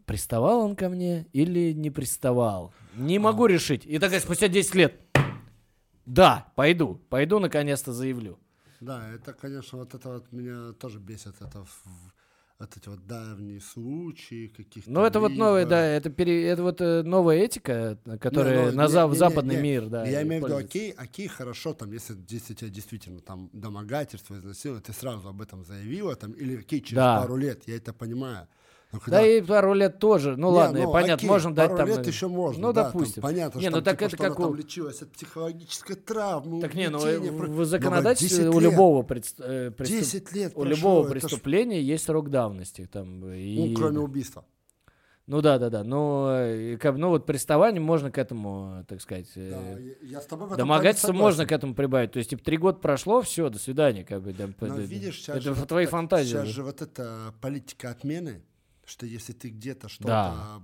[0.07, 2.73] приставал он ко мне или не приставал?
[2.95, 3.85] Не могу решить.
[3.87, 5.01] И такая, спустя 10 лет,
[6.07, 7.01] да, пойду.
[7.09, 8.39] Пойду, наконец-то заявлю.
[8.81, 11.35] Да, это, конечно, вот это вот меня тоже бесит.
[11.41, 11.65] Это
[12.65, 14.91] вот эти вот давние случаи каких-то.
[14.91, 18.83] Ну, это вот новая, да, это, пере- это вот э, новая этика, которая ну, на
[18.83, 19.63] не- за- не- не- западный не.
[19.63, 20.07] мир, да.
[20.07, 24.85] Я имею в виду, окей, окей, хорошо, там, если, если тебя действительно там домогательство, изнасилование,
[24.85, 27.21] ты сразу об этом заявила, там, или окей, через Да.
[27.21, 28.49] пару лет, я это понимаю.
[29.07, 30.37] Но Да и пару лет тоже.
[30.37, 31.89] Ну Не, ладно, ну, понятно, окей, можно дать пару там...
[31.89, 33.23] лет э, еще можно, Ну, да, там допустим.
[33.23, 34.55] понятно, Не, что, ну там, так типа, это что она как там у...
[34.55, 39.35] лечилась от психологической травмы, Так не, ну э, в Но законодательстве 10 у любого, предс-
[39.39, 42.89] э, преступ- 10 лет у любого преступления есть срок давности.
[42.93, 43.71] Там, и...
[43.71, 44.45] Ну, кроме убийства.
[45.27, 45.85] Ну да, да, да.
[45.85, 49.27] Но как, ну вот приставание можно к этому, так сказать.
[49.35, 49.59] Да,
[50.03, 52.13] я- с тобой в этом Домогательство можно к этому прибавить.
[52.13, 54.35] То есть, типа, три года прошло, все, до свидания, как бы.
[54.35, 56.29] да, Но да, видишь, сейчас это же, вот твои так- фантазии.
[56.33, 58.43] Сейчас же вот эта политика отмены,
[58.87, 60.09] что если ты где-то что-то,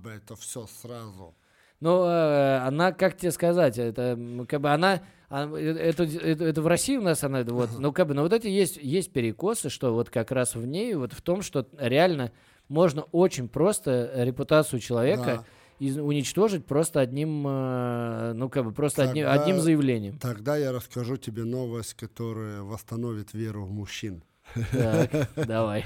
[0.03, 0.11] Да.
[0.15, 1.35] это все сразу.
[1.79, 4.17] Ну, э, она, как тебе сказать, это
[4.47, 8.07] как бы она, а, это, это, это в России у нас она, вот, ну как
[8.07, 11.21] бы, но вот эти есть, есть перекосы, что вот как раз в ней, вот в
[11.23, 12.31] том, что реально
[12.69, 15.45] можно очень просто репутацию человека Да.
[15.85, 20.19] из- уничтожить просто одним, э, ну как бы просто одним, Тогда- одним заявлением.
[20.19, 24.21] Тогда я расскажу тебе новость, которая восстановит веру в мужчин.
[24.71, 25.85] Так, давай.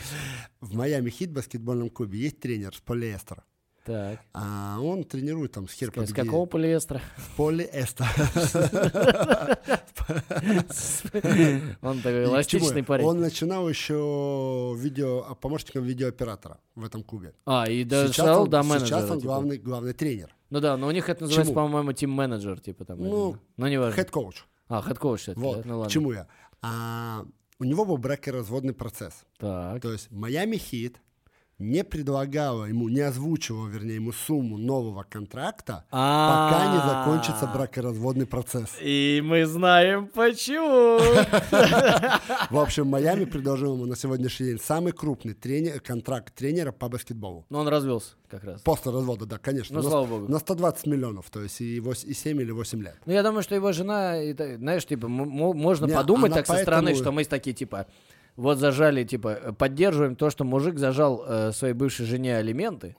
[0.62, 3.44] В Майами Хит баскетбольном клубе есть тренер с полиэстера.
[3.86, 4.20] Так.
[4.34, 7.02] А он тренирует там с хер С какого полиэстера?
[7.18, 8.08] С полиэстера.
[11.82, 13.06] Он такой эластичный парень.
[13.06, 17.36] Он начинал еще видео, помощником видеооператора в этом клубе.
[17.46, 19.00] А, и сейчас дошел до сейчас менеджера.
[19.02, 19.20] он типа.
[19.22, 20.36] главный, главный тренер.
[20.50, 23.00] Ну да, но у них это называется, по-моему, team manager, типа там.
[23.00, 24.02] Ну, ну не важно.
[24.02, 24.46] Head coach.
[24.68, 25.64] А, head coach это, Вот, да?
[25.66, 25.92] Ну к ладно.
[25.92, 26.28] чему я.
[26.62, 27.26] А,
[27.60, 29.26] у него был бракоразводный процесс.
[29.38, 29.82] Так.
[29.82, 31.00] То есть Майами Хит
[31.58, 38.76] не предлагала ему, не озвучивала, вернее, ему сумму нового контракта, пока не закончится бракоразводный процесс.
[38.82, 41.00] И мы знаем почему.
[42.50, 47.46] В общем, Майами предложил ему на сегодняшний день самый крупный тренер, контракт тренера по баскетболу.
[47.50, 48.62] Но он развелся как раз.
[48.62, 49.78] После развода, да, конечно.
[49.78, 50.28] Ну, на, слава богу.
[50.32, 52.96] на 120 миллионов, то есть и, вось- и 7 или 8 лет.
[53.06, 56.88] Ну, я думаю, что его жена, и знаешь, типа, можно Не, подумать так со стороны,
[56.88, 57.88] поэтому- что мы такие, типа,
[58.36, 62.96] вот зажали, типа, э, поддерживаем то, что мужик зажал э, своей бывшей жене алименты.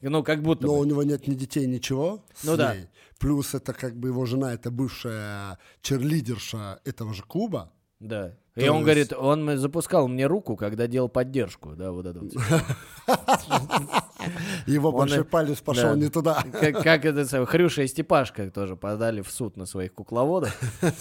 [0.00, 0.80] Ну, как будто Но бы.
[0.80, 2.24] у него нет ни детей, ничего.
[2.42, 2.74] Ну да.
[2.74, 2.86] ней.
[3.18, 7.70] Плюс это как бы его жена, это бывшая черлидерша этого же клуба.
[7.98, 8.34] Да.
[8.54, 12.18] То И он есть- говорит, он запускал мне руку, когда делал поддержку, да, вот это
[12.20, 12.32] вот.
[14.66, 16.42] Его большой палец пошел не туда.
[16.50, 20.58] Как, это Хрюша и Степашка тоже подали в суд на своих кукловодов.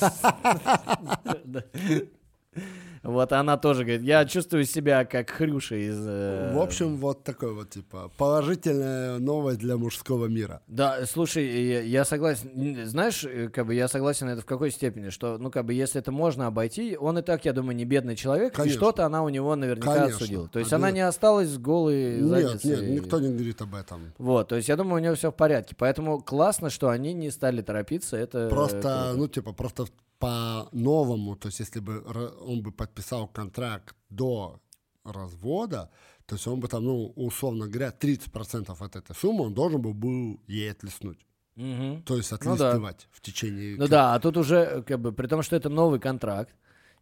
[3.04, 5.98] Вот она тоже говорит, я чувствую себя как Хрюша из...
[6.06, 10.62] э, В общем, вот такой вот, типа, положительная новость для мужского мира.
[10.68, 12.86] Да, слушай, я, я согласен.
[12.86, 15.74] Знаешь, э, как бы я согласен на это в какой степени, что, ну, как бы,
[15.74, 18.74] если это можно обойти, он и так, я думаю, не бедный человек, Конечно.
[18.74, 20.16] и что-то она у него наверняка Конечно.
[20.16, 20.48] отсудила.
[20.50, 20.88] То есть Обязательно.
[20.88, 22.70] она не осталась голой Нет, задницей.
[22.88, 24.12] нет, никто не говорит об этом.
[24.18, 25.76] Вот, то есть я думаю, у него все в порядке.
[25.78, 28.18] Поэтому классно, что они не стали торопиться.
[28.18, 29.14] Это Просто, круто.
[29.18, 29.86] ну, типа, просто
[30.20, 32.04] по-новому, то есть если бы
[32.42, 34.62] он бы подписал контракт до
[35.04, 35.90] развода,
[36.26, 39.94] то есть он бы там, ну, условно говоря, 30% от этой суммы он должен был,
[39.94, 41.26] был ей отлеснуть.
[41.56, 42.04] Мгм.
[42.04, 42.70] То есть Ну да.
[42.70, 43.76] отлистывать в течение...
[43.78, 46.54] Ну да, а тут уже, как бы, при том, что это новый контракт,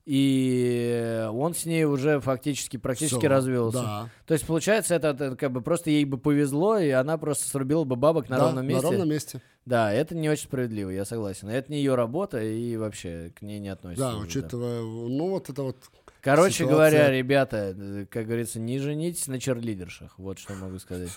[0.09, 3.77] и он с ней уже фактически практически Всё, развелся.
[3.81, 4.09] Да.
[4.25, 7.83] То есть, получается, это, это как бы просто ей бы повезло, и она просто срубила
[7.83, 8.83] бы бабок на Да, ровном месте.
[8.83, 9.41] На ровном месте.
[9.65, 11.49] Да, это не очень справедливо, я согласен.
[11.49, 14.11] Это не ее работа, и вообще к ней не относится.
[14.11, 15.75] Да, уже, учитывая, ну вот это вот
[16.21, 20.17] Короче ситуация- говоря, ребята, как говорится, не женитесь на черлидершах.
[20.17, 21.09] Вот что могу сказать.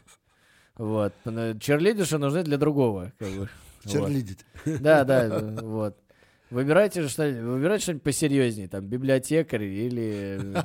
[0.77, 1.13] Вот.
[1.25, 3.13] Черлидерши нужны для другого.
[3.21, 3.49] Как бы.
[3.85, 3.93] Вот.
[3.93, 4.45] черлидить.
[4.65, 5.29] Да, да,
[5.63, 5.97] вот.
[6.51, 10.57] Выбирайте что-нибудь, выбирайте что-нибудь посерьезнее, там, библиотекарь или,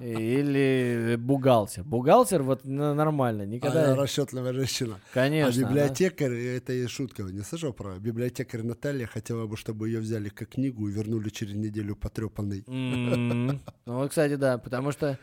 [0.00, 1.84] или бухгалтер.
[1.84, 4.98] Бухгалтер вот нормально, никогда, Она расчетливая женщина.
[5.12, 5.62] конечно.
[5.62, 7.98] а она- библиотекарь, это и шутка, не слышал про?
[7.98, 12.64] Библиотекарь Наталья хотела бы, чтобы ее взяли как книгу и вернули через неделю потрепанной.
[12.66, 15.18] М, Ну, вот, кстати, да, потому что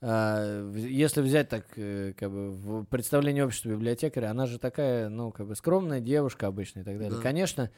[0.00, 5.32] а, если взять так, э, как бы, в представлении общества библиотекаря, она же такая, ну,
[5.32, 7.16] как бы, скромная девушка обычно и так далее.
[7.16, 7.20] Да.
[7.20, 7.70] Конечно,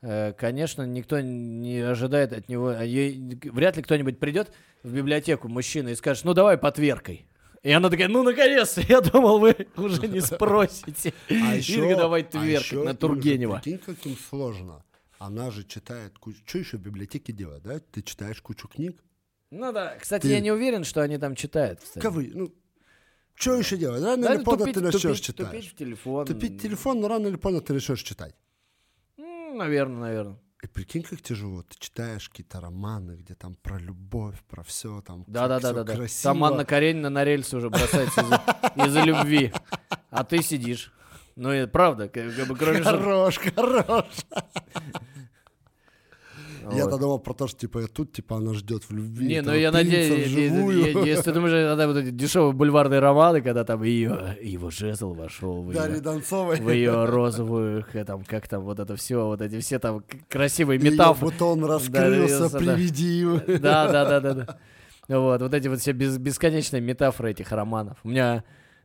[0.00, 5.94] конечно, никто не ожидает от него, а вряд ли кто-нибудь придет в библиотеку, мужчина, и
[5.94, 7.26] скажет, ну, давай потверкой.
[7.62, 11.12] И она такая, ну, наконец-то, я думал, вы уже не спросите.
[11.28, 13.60] А еще, давай а тверкать на Тургенева.
[13.62, 14.84] Прикинь, как им сложно.
[15.18, 16.38] Она же читает кучу...
[16.46, 17.80] Что еще в библиотеке делать, да?
[17.80, 19.02] Ты читаешь кучу книг.
[19.50, 21.80] Ну да, кстати, я не уверен, что они там читают.
[22.00, 22.54] Ковы, ну,
[23.34, 24.02] что еще делать?
[24.02, 25.50] Рано или поздно ты начнешь читать.
[25.50, 26.26] Тупить телефон.
[26.26, 28.34] Тупить телефон, но рано или поздно ты начнешь читать.
[29.56, 30.38] Наверное, наверное.
[30.62, 31.62] И прикинь, как тяжело.
[31.62, 35.24] Ты читаешь какие-то романы, где там про любовь, про все там.
[35.26, 35.94] Да, да, да, да, да.
[35.94, 36.34] красиво.
[36.34, 38.22] Там Анна Каренина на рельсы уже бросается
[38.76, 39.52] из-за любви.
[40.10, 40.92] А ты сидишь.
[41.36, 44.06] Ну, и правда, как, бы кроме Хорош, хорош.
[46.72, 47.00] Я-то Вот.
[47.00, 49.26] думал про то, что типа тут типа она ждет в любви.
[49.26, 53.82] Не, ну я надеюсь, если ты думаешь, это вот эти дешевые бульварные романы, когда там
[53.82, 56.00] ее, его жезл вошел в ее,
[56.62, 61.32] в ее розовую, там, как там, вот это все, вот эти все там красивые метафоры.
[61.32, 62.58] бутон раскрылся, раскрылся, да.
[62.58, 63.40] приведи его.
[63.46, 64.58] Да, да, да, да, да.
[65.08, 67.98] Вот, вот эти вот все бесконечные метафоры этих романов.
[68.02, 68.42] У меня,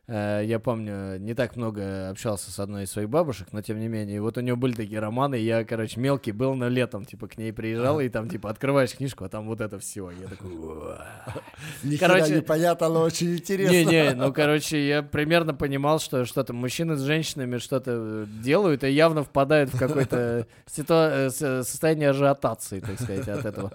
[0.08, 4.20] я помню, не так много общался с одной из своих бабушек, но тем не менее,
[4.20, 7.52] вот у нее были такие романы, я, короче, мелкий был, но летом, типа, к ней
[7.52, 10.10] приезжал, и там, типа, открываешь книжку, а там вот это все.
[10.10, 10.50] Я такой,
[12.00, 13.72] Короче- непонятно, но очень интересно.
[13.72, 18.90] Не-не, ну, короче, я примерно понимал, что что-то мужчины с женщинами что-то э, делают и
[18.90, 23.72] явно впадают в какое-то э, состояние ажиотации, так сказать, от этого.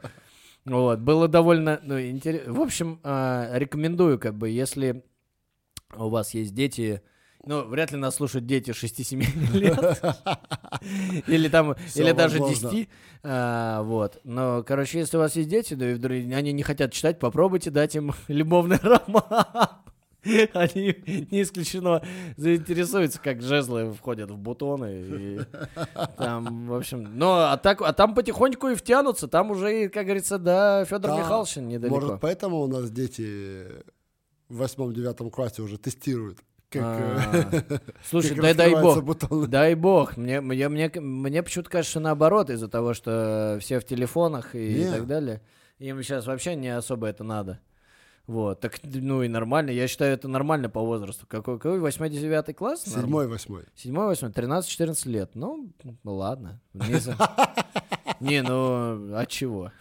[0.65, 2.51] Вот, было довольно, ну, интересно.
[2.51, 5.05] В общем, рекомендую, как бы, если
[5.95, 7.01] у вас есть дети,
[7.47, 10.01] ну, вряд ли нас слушают дети 6-7 лет.
[11.27, 12.71] Или там, или даже возможно.
[12.71, 12.89] 10.
[13.23, 14.19] а, вот.
[14.23, 17.71] Но, короче, если у вас есть дети, да и вдруг они не хотят читать, попробуйте
[17.71, 19.69] дать им любовный роман.
[20.53, 20.95] Они
[21.31, 22.01] не исключено
[22.35, 25.05] заинтересуются, как жезлы входят в бутоны.
[25.07, 25.39] И
[26.17, 29.27] там, в общем, ну, а, так, а там потихоньку и втянутся.
[29.27, 31.99] Там уже, как говорится, да, Федор Да, Михайлович недалеко.
[31.99, 33.67] Может, поэтому у нас дети
[34.49, 36.39] в восьмом-девятом классе уже тестируют,
[36.69, 37.19] как, э,
[37.71, 37.79] А,
[38.09, 39.03] Слушай, как дай, дай бог.
[39.03, 39.47] бутоны.
[39.47, 40.17] Дай бог.
[40.17, 44.91] Мне, мне, мне, мне почему-то кажется, наоборот, из-за того, что все в телефонах и Не.
[44.91, 45.41] так далее.
[45.79, 47.59] Им сейчас вообще не особо это надо.
[48.25, 49.69] Вот, так, ну и нормально.
[49.69, 51.25] Я считаю, это нормально по возрасту.
[51.27, 52.85] Какой, какой 8-9 класс?
[52.87, 53.63] Норм- Седьмой-восьмой.
[53.73, 55.31] Седьмой, восьмой, 13-14 лет.
[55.35, 55.71] Ну,
[56.03, 56.59] ладно.
[56.73, 57.15] Не, за-
[58.19, 59.71] Не, ну, а чего?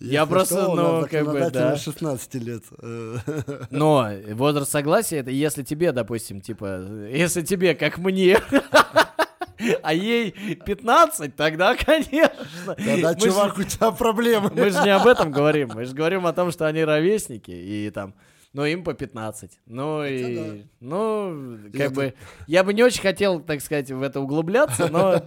[0.00, 1.76] Я просто, ну, как бы, да.
[1.76, 2.64] 16 лет.
[3.70, 6.80] Но возраст согласия, это если тебе, допустим, типа,
[7.10, 8.38] если тебе, как мне,
[9.82, 10.30] а ей
[10.64, 12.74] 15, тогда, конечно.
[12.76, 14.50] Тогда, Мы ж- чувак, у тебя проблемы.
[14.54, 17.90] Мы же не об этом говорим, мы же говорим о том, что они ровесники, и
[17.90, 18.14] там,
[18.52, 19.60] ну, им по 15.
[19.66, 22.14] Ну, и, ну, как Я бы,
[22.46, 25.22] я бы не очень хотел, так сказать, в это углубляться, но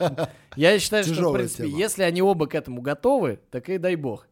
[0.56, 1.78] я считаю, что, в принципе, тема.
[1.78, 4.28] если они оба к этому готовы, так и дай бог.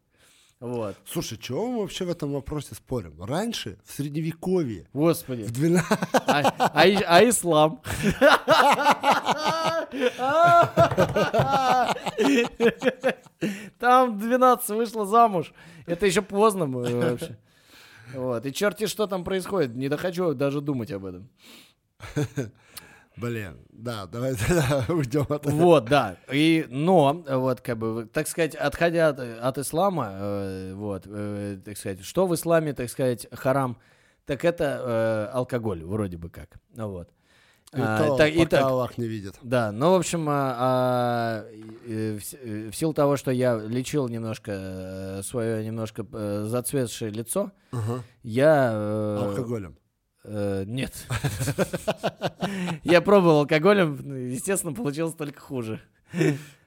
[0.62, 0.96] Вот.
[1.04, 3.20] Слушай, чего мы вообще в этом вопросе спорим?
[3.20, 5.42] Раньше, в Средневековье, Господи.
[5.42, 5.98] в 12...
[6.12, 7.82] А, а а ислам?
[13.80, 15.52] Там 12 вышла замуж.
[15.86, 17.36] Это еще поздно вообще.
[18.14, 18.46] Вот.
[18.46, 19.74] И черти что там происходит.
[19.74, 21.28] Не дохочу даже думать об этом.
[23.16, 25.50] Блин, да, давай тогда уйдем от этого.
[25.60, 26.16] Вот, да.
[26.32, 31.76] И, но, вот, как бы, так сказать, отходя от, от ислама, э, вот, э, так
[31.76, 33.76] сказать, что в исламе, так сказать, харам,
[34.24, 34.80] так это
[35.30, 36.56] э, алкоголь, вроде бы как.
[36.74, 37.08] Ну, вот.
[37.74, 39.34] И А, так- и пока так- Аллах не видит.
[39.42, 41.44] Да, ну, в общем, а, а,
[41.86, 46.04] э, в, э, в силу того, что я лечил немножко э, свое немножко
[46.46, 48.02] зацветшее лицо, Ага.
[48.22, 49.18] я...
[49.26, 49.76] Алкоголем.
[50.24, 50.92] Э, нет.
[52.84, 55.80] Я пробовал алкоголем, ну, естественно, получилось только хуже.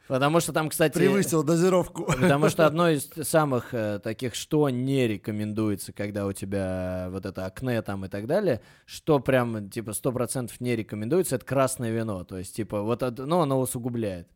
[0.08, 0.93] Потому что там, кстати...
[0.93, 2.06] Превысил дозировку.
[2.06, 7.45] Потому что одно из самых э, таких, что не рекомендуется, когда у тебя вот это
[7.45, 12.24] акне там и так далее, что прям типа 100% не рекомендуется, это красное вино.
[12.24, 14.30] То есть типа вот, ну, оно усугубляет.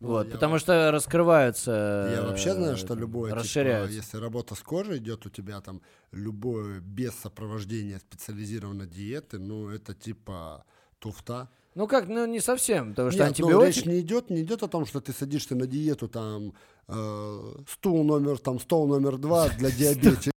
[0.00, 2.12] Ну, вот, потому что раскрываются...
[2.14, 3.96] Я вообще знаю, э, что любое, типа, расширяются.
[3.96, 5.82] если работа с кожей идет у тебя там
[6.12, 10.64] любое без сопровождения специализированной диеты, ну это типа
[11.00, 11.48] туфта.
[11.74, 13.76] Ну как, ну не совсем, потому что Нет, ну, антибиотик...
[13.76, 16.54] речь не идет, не идет о том, что ты садишься на диету там
[16.86, 20.32] э, стул номер там стол номер два для диабетиков.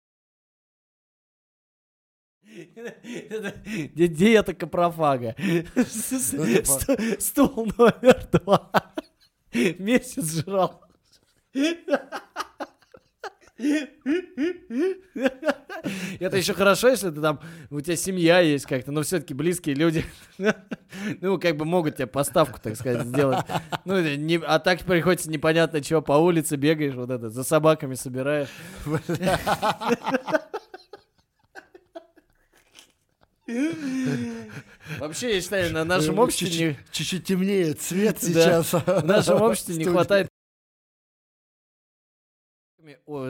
[2.44, 3.54] Это
[3.94, 5.34] ди- Диета капрофага.
[5.38, 5.54] Ну,
[5.84, 8.70] типа- Ст- Стул номер два.
[9.78, 10.82] Месяц жрал.
[16.20, 17.40] Это еще хорошо, если ты там,
[17.70, 20.04] у тебя семья есть как-то, но все-таки близкие люди,
[21.20, 23.44] ну, как бы могут тебе поставку, так сказать, сделать.
[23.84, 28.48] Ну, не- а так приходится непонятно чего, по улице бегаешь, вот это, за собаками собираешь.
[34.98, 38.72] Вообще, я считаю, на нашем Э, обществе чуть-чуть- не- Чуть-чуть темнеет цвет сейчас.
[38.72, 40.28] в нашем обществе не хватает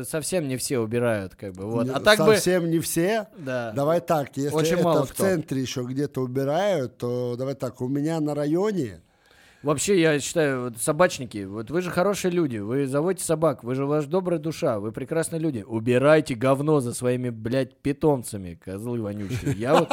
[0.04, 1.88] совсем не все убирают, как бы, вот.
[1.90, 3.26] А так бы, Совсем не все.
[3.38, 3.72] да.
[3.72, 5.24] Давай так, если Очень это мало в кто.
[5.24, 9.00] центре еще где-то убирают, то давай так, у меня на районе
[9.64, 13.86] Вообще, я считаю, вот собачники, вот вы же хорошие люди, вы заводите собак, вы же
[13.86, 15.64] ваша добрая душа, вы прекрасные люди.
[15.66, 19.54] Убирайте говно за своими, блядь, питомцами, козлы вонючие.
[19.56, 19.90] Я вот,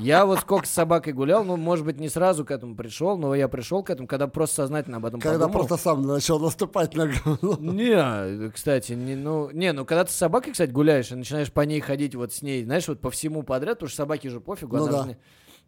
[0.00, 3.34] я вот сколько с собакой гулял, ну, может быть, не сразу к этому пришел, но
[3.34, 5.66] я пришел к этому, когда просто сознательно об этом когда подумал.
[5.66, 7.56] просто сам начал наступать на говно.
[7.60, 11.60] Не, кстати, не, ну, не, ну, когда ты с собакой, кстати, гуляешь и начинаешь по
[11.62, 14.76] ней ходить вот с ней, знаешь, вот по всему подряд, потому что собаке же пофигу,
[14.76, 15.02] Ну она, да.
[15.02, 15.16] же не-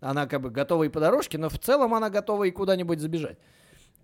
[0.00, 3.38] она как бы готова и по дорожке, но в целом она готова и куда-нибудь забежать.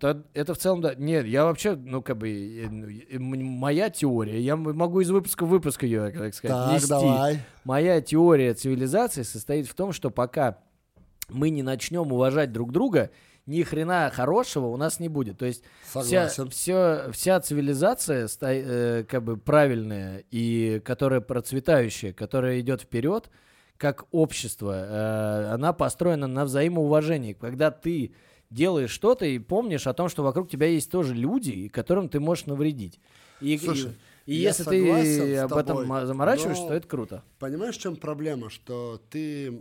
[0.03, 0.95] То это в целом, да.
[0.95, 5.45] Нет, я вообще, ну, как бы, э, ну, э, моя теория, я могу из выпуска
[5.45, 6.89] в выпуск ее, так сказать, Так, нести.
[6.89, 7.39] давай.
[7.63, 10.57] Моя теория цивилизации состоит в том, что пока
[11.29, 13.11] мы не начнем уважать друг друга,
[13.45, 15.37] ни хрена хорошего у нас не будет.
[15.37, 22.81] То есть вся, все- вся цивилизация э, как бы правильная и которая процветающая, которая идет
[22.81, 23.29] вперед,
[23.77, 27.31] как общество, э, она построена на взаимоуважении.
[27.31, 28.13] Когда ты
[28.53, 32.45] делаешь что-то и помнишь о том, что вокруг тебя есть тоже люди, которым ты можешь
[32.45, 32.99] навредить.
[33.39, 33.91] И, Слушай,
[34.25, 37.23] и- и если ты об этом тобой, ма- заморачиваешься, то это круто.
[37.39, 38.49] Понимаешь, в чем проблема?
[38.49, 39.51] Что ты...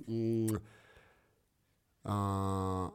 [2.05, 2.91] а,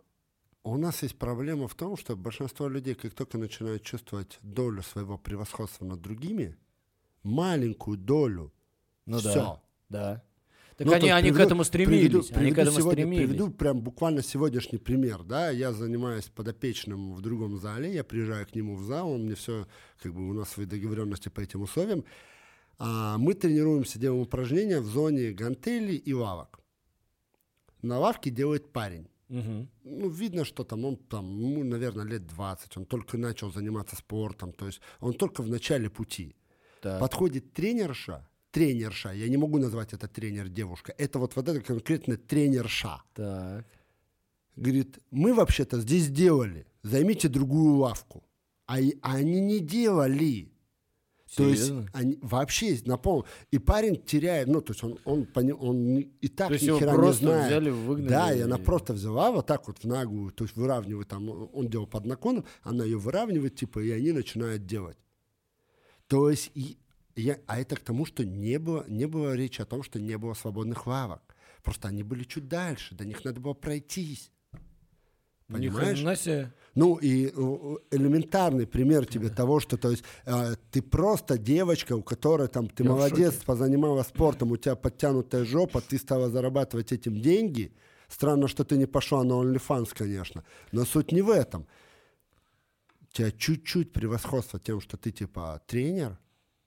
[0.64, 5.18] у нас есть проблема в том, что большинство людей, как только начинают чувствовать долю своего
[5.18, 6.58] превосходства над другими,
[7.24, 8.52] маленькую долю,
[9.06, 9.34] Ну всё.
[9.34, 9.62] да.
[9.90, 10.24] Да.
[10.78, 12.00] Так Ну, они, они к приведу- этому стремились.
[12.02, 13.28] приведу- они к приведу этому сегодня- стремились.
[13.30, 18.54] Приведу прям буквально сегодняшний пример, да, я занимаюсь подопечным в другом зале, я приезжаю к
[18.56, 19.66] нему в зал, он мне все,
[20.02, 22.04] как бы у нас свои договоренности по этим условиям,
[22.78, 26.60] а мы тренируемся, делаем упражнения в зоне гантелей и лавок.
[27.82, 29.08] На лавке делает парень.
[29.30, 29.68] Мгм.
[29.84, 34.54] Ну, видно, что там он, там, ему, наверное, лет 20, он только начал заниматься спортом,
[34.54, 36.36] то есть он только в начале пути.
[36.82, 37.00] Так.
[37.00, 42.18] Подходит тренерша, тренерша, я не могу назвать это тренер девушка, это вот, вот это конкретно
[42.18, 43.02] тренерша.
[43.14, 43.66] Так.
[44.56, 48.24] Говорит, мы вообще-то здесь делали, займите другую лавку.
[48.66, 50.52] А, а они не делали.
[51.36, 51.90] То есть Серьезно?
[51.94, 53.26] они вообще на пол.
[53.52, 55.28] И парень теряет, ну, то есть он, он,
[55.60, 57.48] он не- и так То есть ни его хера не знает.
[57.48, 58.10] взяли, выгнали.
[58.10, 61.68] Да, и она просто взяла вот так вот в наглую, то есть выравнивает там, он
[61.68, 64.98] делал под наклоном, она ее выравнивает, типа, и они начинают делать.
[66.08, 66.78] То есть, и
[67.22, 70.18] я, а это к тому, что не было, не было речи о том, что не
[70.18, 71.22] было свободных лавок.
[71.64, 74.32] Просто они были чуть дальше, до них надо было пройтись.
[75.50, 76.20] Ни Понимаешь?
[76.20, 76.52] себе.
[76.76, 77.30] Ну и э,
[77.92, 82.84] элементарный пример тебе того, что то есть э, ты просто девочка, у которой там ты
[82.84, 83.46] Я молодец, шоке.
[83.46, 87.74] позанималась спортом, у тебя подтянутая жопа, ты стала зарабатывать этим деньги.
[88.10, 90.44] Странно, что ты не пошла на OnlyFans, конечно.
[90.72, 91.66] Но суть не в этом.
[93.02, 96.20] У тебя чуть-чуть превосходство тем, что ты типа тренер,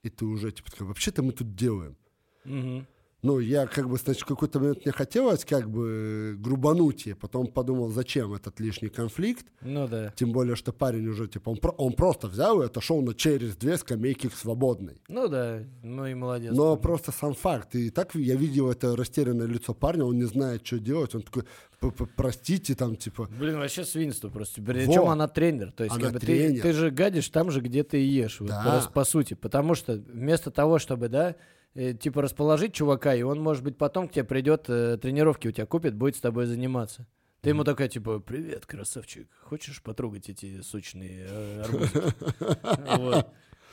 [0.03, 1.97] и ты уже типа такой, вообще-то мы тут делаем.
[2.45, 2.87] Мгм.
[3.23, 7.91] Ну, я как бы, значит, какой-то момент мне хотелось как бы грубануть ей, потом подумал,
[7.91, 10.12] зачем этот лишний конфликт, Ну да.
[10.16, 13.57] тем более, что парень уже, типа, он, про- он просто взял и отошел на через
[13.57, 15.03] две скамейки к свободной.
[15.09, 15.62] Ну да.
[15.83, 16.53] Ну и молодец.
[16.55, 17.75] Но просто сам факт.
[17.75, 21.14] И так я видел это растерянное лицо парня, он не знает, что делать.
[21.14, 21.45] Он такой,
[21.79, 24.62] «П- п- простите, там, типа, Блин, вообще свинство просто.
[24.62, 25.73] Причем она тренер.
[25.73, 26.62] То есть, Она как бы ты, тренер.
[26.62, 28.41] ты же гадишь там же, где ты ешь.
[28.41, 28.62] Вот Да.
[28.62, 29.35] просто по сути.
[29.35, 31.35] Потому что вместо того, чтобы, да, э,
[31.75, 35.66] типа расположить чувака, и он, может быть, потом к тебе придет, э, тренировки у тебя
[35.66, 37.07] купит, будет с тобой заниматься.
[37.41, 41.64] Ты ему такая, типа, привет, красавчик, хочешь потрогать эти сочные э?
[42.99, 43.29] Вот.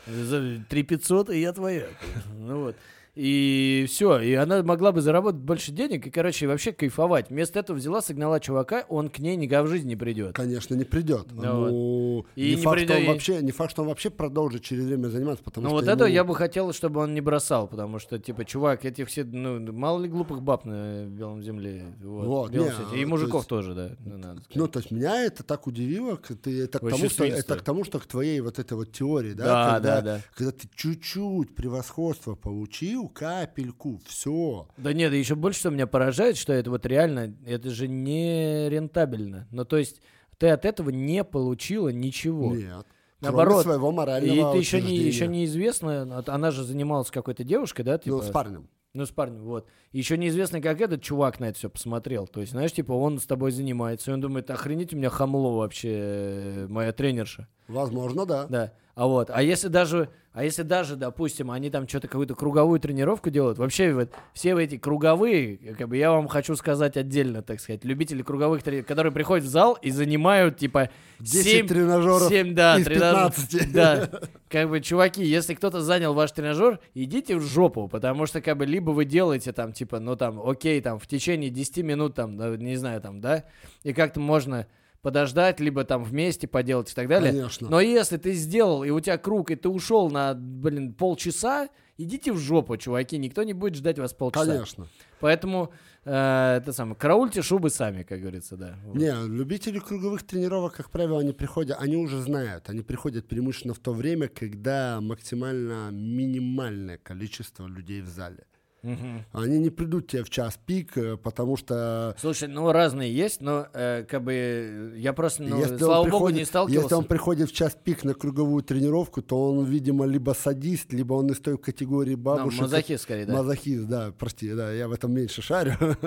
[0.07, 1.87] За 3 500, и я твоя.
[2.33, 2.75] Ну вот.
[3.19, 7.29] И все, и она могла бы заработать больше денег и, короче, вообще кайфовать.
[7.31, 10.35] Вместо этого взяла, согнала чувака, он к ней никогда в жизни не придет.
[10.35, 11.27] Конечно, не придет.
[11.33, 14.09] Да Ну, И не, не факт, что он придет- вообще, не факт, что он вообще
[14.11, 17.13] продолжит через время заниматься, потому Ну что вот это ему- я бы хотел, чтобы он
[17.15, 21.41] не бросал, потому что, типа, чувак, эти все, ну, мало ли глупых баб на белом
[21.41, 21.85] земле.
[22.03, 22.97] Вот, Вот, белом не, свете.
[22.99, 23.89] И то мужиков есть- тоже, да.
[24.05, 24.55] ну, надо сказать.
[24.55, 27.83] Ну, то есть меня это так удивило, ты, это, к тому, что, это к тому,
[27.83, 30.21] что к твоей вот этой вот теории, да, Да, когда, да, да.
[30.35, 34.67] когда ты чуть-чуть превосходство получил, капельку, все.
[34.77, 39.47] Да нет, еще больше, что меня поражает, что это вот реально, это же не рентабельно.
[39.51, 40.01] Ну, то есть
[40.37, 42.55] ты от этого не получила ничего.
[42.55, 42.85] Нет.
[43.19, 43.63] Наоборот.
[43.63, 47.97] Кроме своего И морального это еще, не, еще неизвестно, она же занималась какой-то девушкой, да,
[47.97, 48.17] типа?
[48.17, 48.69] Ну, с парнем.
[48.93, 49.67] Ну, с парнем, вот.
[49.91, 52.27] Еще неизвестно, как этот чувак на это все посмотрел.
[52.27, 55.57] То есть, знаешь, типа, он с тобой занимается, и он думает, охренеть, у меня хамло
[55.57, 57.47] вообще, э, моя тренерша.
[57.67, 58.45] Возможно, да.
[58.47, 58.73] Да.
[58.97, 63.29] А вот, а если даже, а если даже, допустим, они там что-то какую-то круговую тренировку
[63.29, 67.85] делают, вообще вот все эти круговые, как бы я вам хочу сказать отдельно, так сказать,
[67.85, 70.89] любители круговых тренировок, которые приходят в зал и занимают типа
[71.19, 73.71] 10 семь- тренажеров семь, да, из 15.
[73.71, 74.09] Да.
[74.49, 78.65] Как бы, чуваки, если кто-то занял ваш тренажер, идите в жопу, потому что, как бы,
[78.65, 82.77] либо вы делаете там, типа, ну, там, окей, там, в течение 10 минут, там, не
[82.77, 83.43] знаю, там, да,
[83.83, 84.65] и как-то можно
[85.07, 87.31] подождать, либо там вместе поделать и так далее.
[87.31, 87.69] Конечно.
[87.69, 92.33] Но если ты сделал, и у тебя круг, и ты ушел на, блин, полчаса, идите
[92.33, 94.45] в жопу, чуваки, никто не будет ждать вас полчаса.
[94.45, 94.89] Конечно.
[95.21, 95.71] Поэтому,
[96.03, 98.75] э, это самое, караульте шубы сами, как говорится, да.
[98.83, 98.97] Вот.
[98.97, 103.79] Не, любители круговых тренировок, как правило, они приходят, они уже знают, они приходят преимущественно в
[103.79, 108.43] то время, когда максимально минимальное количество людей в зале.
[108.83, 109.25] Мгм.
[109.33, 113.67] Они не придут тебе в час пик, э, потому что Слушай, ну разные есть, но
[113.73, 116.83] э, как бы э, я просто, ну, если, слава он богу, приходит, не сталкивался.
[116.83, 121.13] если он приходит в час пик на круговую тренировку, то он, видимо, либо садист, либо
[121.15, 122.61] он из той категории Ну, бабушек.
[122.61, 123.33] мазохист скорее, да.
[123.33, 125.73] Мазохист, да, прости, да, я в этом меньше шарю.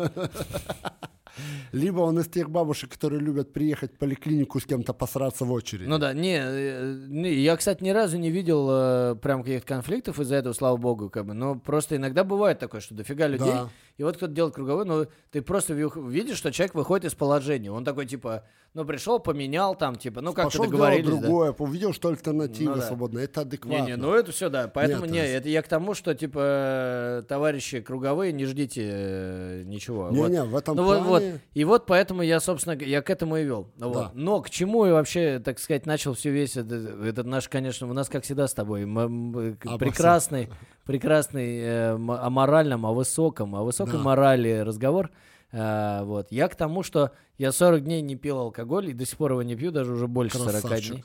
[1.72, 5.86] Либо он из тех бабушек, которые любят приехать в поликлинику с кем-то посраться в очередь.
[5.86, 10.18] Ну да, не, э, не, я, кстати, ни разу не видел э, прям каких-то конфликтов
[10.20, 11.34] из-за этого, слава богу, как бы.
[11.34, 13.68] Но просто иногда бывает такое, что дофига людей, Да.
[14.00, 17.70] И вот кто-то делает круговой, но ты просто ви- видишь, что человек выходит из положения.
[17.70, 21.04] Он такой, типа, ну пришел, поменял там, типа, ну как-то договорились.
[21.04, 21.20] да.
[21.20, 22.86] другое, увидел, что альтернатива Ну да.
[22.86, 23.24] свободная.
[23.24, 23.82] Это адекватно.
[23.84, 24.68] Не-не, ну это все, да.
[24.68, 30.04] Поэтому Нет, не, это я к тому, что типа товарищи круговые, не ждите э, ничего.
[30.10, 30.12] Вот.
[30.28, 31.06] Не-не, в этом Ну вот, вот.
[31.20, 31.40] плане...
[31.52, 33.70] И вот поэтому я, собственно, я к этому и вел.
[33.78, 33.92] Вот.
[33.92, 34.10] Да.
[34.14, 37.92] Но к чему я вообще, так сказать, начал все весь этот, этот наш, конечно, у
[37.92, 40.48] нас, как всегда, с тобой м- м- к- Обо прекрасный,
[40.86, 44.02] прекрасный э, о моральном, о высоком, о высокой Да.
[44.02, 45.10] морали разговор.
[45.52, 46.30] А, вот.
[46.30, 49.42] Я к тому, что я 40 дней не пил алкоголь и до сих пор его
[49.42, 50.92] не пью, даже уже больше 40 Красавчик.
[50.92, 51.04] дней.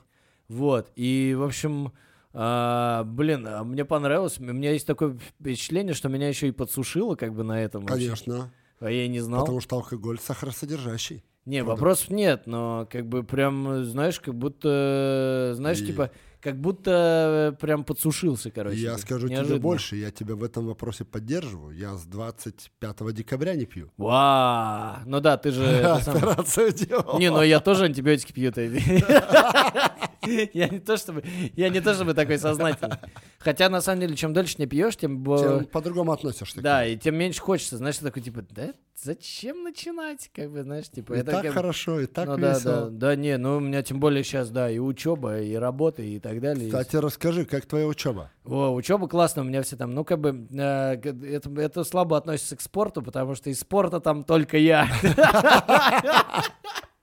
[0.49, 0.91] Вот.
[0.95, 1.93] И, в общем,
[2.33, 4.37] а, блин, а мне понравилось.
[4.39, 7.85] У меня есть такое впечатление, что меня еще и подсушило как бы на этом.
[7.85, 8.05] вообще.
[8.07, 8.51] Конечно.
[8.79, 9.41] А я и не знал.
[9.41, 11.23] Потому что алкоголь сахаросодержащий.
[11.45, 11.79] Не, Продукт.
[11.79, 16.09] вопросов нет, но как бы прям, знаешь, как будто, знаешь, И- типа,
[16.45, 18.77] как будто прям подсушился, короче.
[18.77, 19.61] я скажу тебе неожиданно.
[19.61, 21.75] больше, я тебя в этом вопросе поддерживаю.
[21.75, 23.91] Я с 25 декабря не пью.
[23.97, 25.65] Ва, ну да, ты же...
[26.05, 27.17] Операцию делал.
[27.17, 28.51] Не, ну я тоже антибиотики пью.
[30.53, 31.23] Я не то чтобы,
[31.55, 32.97] я не то чтобы такой сознательный.
[33.39, 35.23] Хотя на самом деле, чем дольше не пьешь, тем,
[35.71, 36.61] по-другому относишься.
[36.61, 41.13] да, и тем меньше хочется, знаешь, такой типа, да, зачем начинать, как бы, знаешь, типа,
[41.13, 42.89] И это так как хорошо, и так ну да, да, весело.
[42.89, 46.41] да, не, ну у меня тем более сейчас, да, и учеба, и работа, и так
[46.41, 46.67] далее.
[46.67, 48.31] и Кстати, расскажи, как твоя учеба?
[48.45, 52.55] О, учеба классная, у меня все там, ну, как бы, э, это, это слабо относится
[52.55, 54.87] к спорту, потому что из спорта там только я.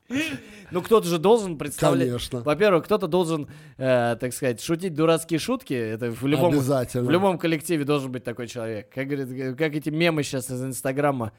[0.70, 2.08] Ну, кто-то же должен представлять.
[2.08, 2.40] Конечно.
[2.40, 5.74] Во-первых, кто-то должен, э, так сказать, шутить дурацкие шутки.
[5.74, 7.06] Это в любом, Обязательно.
[7.06, 8.88] в любом коллективе должен быть такой человек.
[8.90, 11.32] Как, говорит, как эти мемы сейчас из Инстаграма.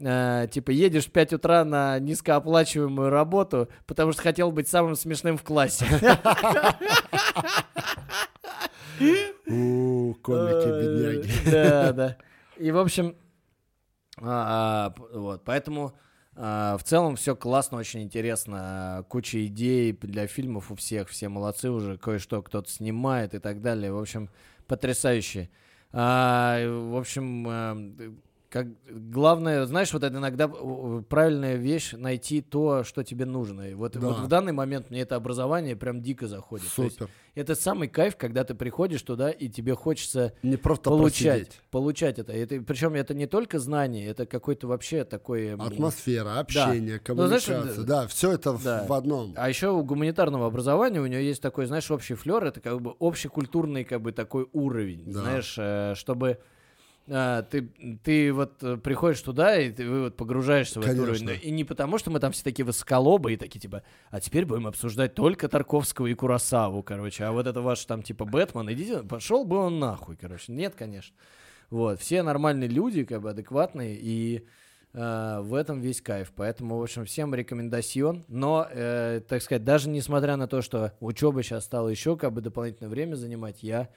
[0.00, 5.36] Э, типа, едешь в 5 утра на низкооплачиваемую работу, потому что хотел быть самым смешным
[5.36, 5.86] в классе.
[9.46, 11.50] У, комики, бедняги.
[11.50, 12.16] Да, да.
[12.56, 13.14] И, в общем,
[14.22, 15.94] а, а, вот, поэтому
[16.34, 18.58] в целом все классно, очень интересно.
[18.60, 23.60] А, Куча идей для фильмов у всех, все молодцы уже, кое-что кто-то снимает и так
[23.60, 23.92] далее.
[23.92, 24.30] В общем,
[24.66, 25.50] потрясающе.
[25.92, 27.76] А, в общем, а,
[28.50, 33.70] как главное, знаешь, вот это иногда э, правильная вещь найти то, что тебе нужно.
[33.70, 34.00] И вот, Да.
[34.08, 36.66] вот в данный момент мне это образование прям дико заходит.
[36.66, 37.08] Супер.
[37.36, 41.60] это самый кайф, когда ты приходишь туда и тебе хочется Не просто получать, просидеть.
[41.70, 42.32] получать это.
[42.32, 42.60] это.
[42.60, 45.54] Причем это не только знание, это какой-то вообще такой.
[45.54, 47.84] Атмосфера, общение, Ну, знаешь, коммуникация.
[47.84, 48.02] да.
[48.02, 48.84] да, все это в- Да.
[48.88, 49.32] в одном.
[49.36, 52.94] А еще у гуманитарного образования у него есть такой, знаешь, общий флер, это как бы
[52.98, 55.20] общекультурный как бы такой уровень, Да.
[55.20, 56.38] знаешь, э, чтобы
[57.06, 57.68] э, ты,
[58.02, 61.30] ты вот э, приходишь туда, и ты вы вот погружаешься в этот Конечно.
[61.30, 61.40] уровень.
[61.42, 64.66] И не потому, что мы там все такие высоколобы и такие, типа, а теперь будем
[64.66, 69.44] обсуждать только Тарковского и Курасаву, короче, а вот это ваш там, типа, Бэтмен, идите, пошел
[69.44, 70.52] бы он нахуй, короче.
[70.52, 71.14] Нет, конечно.
[71.70, 74.44] Вот, все нормальные люди, как бы адекватные, и
[74.92, 76.32] э, в этом весь кайф.
[76.34, 78.24] Поэтому, в общем, всем рекомендацион.
[78.28, 82.40] Но, э, так сказать, даже несмотря на то, что учеба сейчас стала еще как бы
[82.40, 83.88] дополнительное время занимать, я,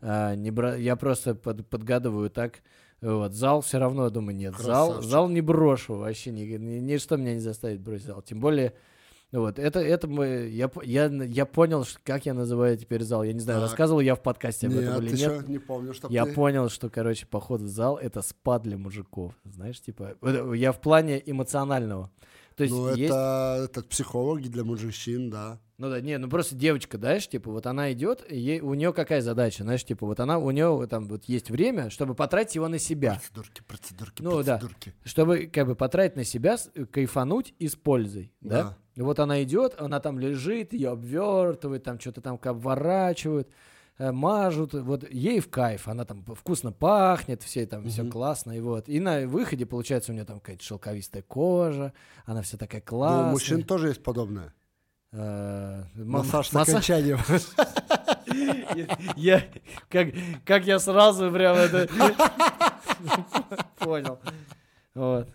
[0.00, 0.76] э, не бра...
[0.76, 2.60] я просто под- подгадываю так.
[3.00, 4.54] Вот, зал все равно, думаю, нет.
[4.56, 5.10] Зал, Красавчик.
[5.10, 6.30] зал не брошу вообще.
[6.30, 8.22] Ни, ни- ничто меня не заставит бросить зал.
[8.22, 8.72] Тем более,
[9.30, 13.22] вот, это, это мы, я, я, я понял, как я называю теперь зал.
[13.24, 13.68] Я не знаю, Так.
[13.70, 15.48] рассказывал я в подкасте об Нет, этом или нет.
[15.48, 16.32] не помню, что Я ты...
[16.32, 19.34] понял, что, короче, поход в зал это спа для мужиков.
[19.44, 20.14] Знаешь, типа,
[20.54, 22.10] я в плане эмоционального.
[22.56, 23.00] То есть Ну, есть.
[23.10, 25.60] это, это психологи для мужчин, да.
[25.76, 28.92] Ну да, не, ну просто девочка, знаешь, типа, вот она идет, и ей, у нее
[28.92, 32.68] какая задача, знаешь, типа, вот она, у нее там вот есть время, чтобы потратить его
[32.68, 33.14] на себя.
[33.14, 34.58] Процедурки, процедурки, Ну, да.
[34.58, 34.94] процедурки.
[35.04, 36.56] Чтобы как бы потратить на себя,
[36.92, 38.62] кайфануть и с пользой, да?
[38.62, 38.78] Да.
[38.94, 43.48] И вот она идет, она там лежит, ее обвертывают, там что-то там как обворачивают,
[43.98, 48.10] мажут, вот ей в кайф, она там вкусно пахнет, все там все Мгм.
[48.12, 48.88] классно, и вот.
[48.88, 51.92] И на выходе, получается, у нее там какая-то шелковистая кожа,
[52.26, 53.28] она вся такая Ну, классная.
[53.28, 54.52] у мужчин тоже есть подобное.
[55.12, 57.18] Э, м- Массаж с окончанием.
[59.16, 59.44] Я,
[59.88, 60.08] как,
[60.44, 61.88] как я сразу прям это
[63.78, 64.18] понял.
[64.94, 65.28] Вот.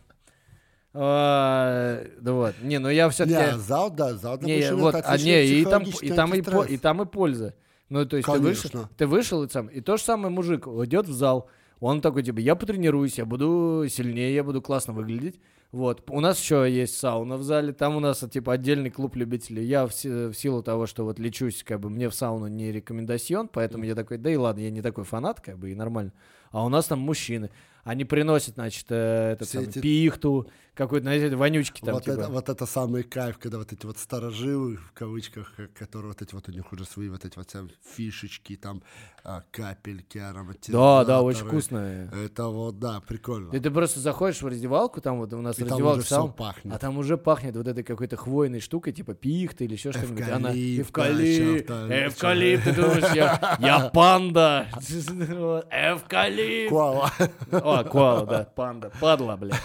[0.93, 2.55] А, Да вот.
[2.61, 3.57] Не, ну я Не, все-таки...
[3.57, 6.39] зал, да, зал для Не, вот, а не, и там, и там и,
[6.73, 7.53] и там и польза.
[7.89, 11.07] Ну, то есть ты вышел, ты вышел и сам, и то же самое мужик идет
[11.07, 15.39] в зал, он такой, типа, я потренируюсь, я буду сильнее, я буду классно выглядеть.
[15.71, 16.03] Вот.
[16.09, 19.63] У нас еще есть сауна в зале, там у нас, типа, отдельный клуб любителей.
[19.65, 23.47] Я в, в силу того, что вот лечусь, как бы, мне в сауну не рекомендацион,
[23.47, 26.11] поэтому я такой, да и ладно, я не такой фанат, как бы, и нормально.
[26.51, 27.49] А у нас там мужчины.
[27.83, 30.49] Они приносят, значит, э, этот Все самый эти- пихту,
[30.79, 32.13] какой-то, знаете, вонючки там, вот, типа.
[32.13, 36.21] это, вот это самый кайф, когда вот эти вот старожилы, в кавычках, э, которые вот
[36.21, 38.81] эти вот у них уже свои вот эти вот там фишечки, там
[39.25, 41.05] а, капельки, ароматизаторы.
[41.05, 42.09] Да, да, очень вкусно.
[42.25, 43.51] Это вот, да, прикольно.
[43.53, 46.31] И ты просто заходишь в раздевалку, там вот у нас И там раздевалка всё саун,
[46.31, 46.73] пахнет.
[46.73, 50.29] а там уже пахнет вот этой какой-то хвойной штукой, типа пихта или еще что-нибудь.
[50.29, 54.67] Она Эвкалипт, эвкалипт, ты думаешь, я, я панда.
[54.79, 56.69] Эвкалипт.
[56.69, 57.11] Куала.
[57.51, 59.57] О, коала, да, панда, падла, бля.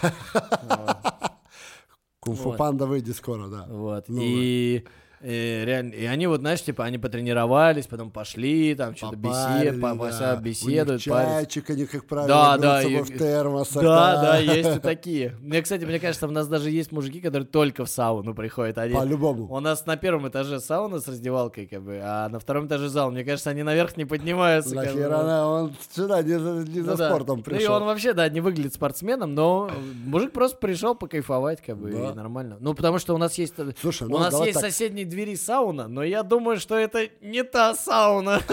[2.20, 3.66] Кунг-фу панда выйдет скоро, да.
[3.68, 4.09] Вот.
[4.09, 4.84] Ну и,
[5.24, 9.94] э, реально, и они вот, знаешь, типа, они потренировались, потом пошли, там что-то бесед, по-
[9.94, 10.36] да.
[10.36, 13.82] беседуют, чайчик, они, как правило, Да, да, и- в термосах.
[13.82, 15.36] Да, да, есть и такие.
[15.40, 18.78] Мне, кстати, мне кажется, у нас даже есть мужики, которые только в сауну приходят.
[18.78, 18.94] Они...
[18.94, 19.52] По-любому.
[19.52, 23.10] У нас на первом этаже сауна с раздевалкой, как бы, а на втором этаже зал.
[23.10, 24.74] Мне кажется, они наверх не поднимаются.
[24.74, 27.08] Нахера она, он сюда не за, не Ну за да.
[27.08, 27.74] спортом Ну и пришел.
[27.74, 29.70] он вообще, да, не выглядит спортсменом, но
[30.04, 32.10] мужик просто пришел покайфовать, как бы, Да.
[32.10, 32.56] и нормально.
[32.60, 33.54] Ну, потому что у нас есть...
[33.80, 34.62] Слушай, у ну нас есть так.
[34.62, 38.40] в соседней двери сауна, но я думаю, что это не та сауна.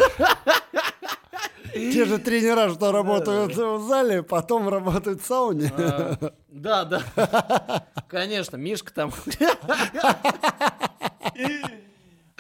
[1.74, 5.72] Те же тренера, что работают в зале, потом работают в сауне.
[5.76, 7.02] А, Да, да.
[8.10, 9.12] Конечно, Мишка там.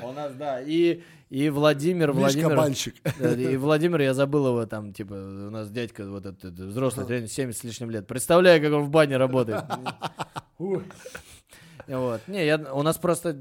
[0.03, 2.95] У нас, да, и, и Владимир, Мишка Владимир, банщик.
[3.19, 7.05] Да, и Владимир, я забыл его там, типа, у нас дядька вот этот, этот взрослый
[7.05, 8.07] тренер, 70 с лишним лет.
[8.07, 9.63] Представляю, как он в бане работает.
[11.87, 12.21] Вот.
[12.27, 13.37] Не, я, у нас просто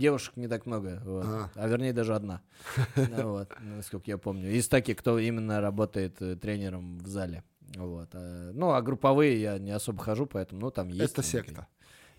[0.00, 1.24] девушек не так много, вот.
[1.26, 1.50] А.
[1.54, 2.40] а вернее даже одна,
[2.96, 4.50] Ну вот, насколько я помню.
[4.50, 7.44] Из таких, кто именно работает э, тренером в зале.
[7.76, 8.08] Вот.
[8.14, 11.12] а, Ну, а групповые я не особо хожу, поэтому, ну, там есть.
[11.12, 11.68] Это секта.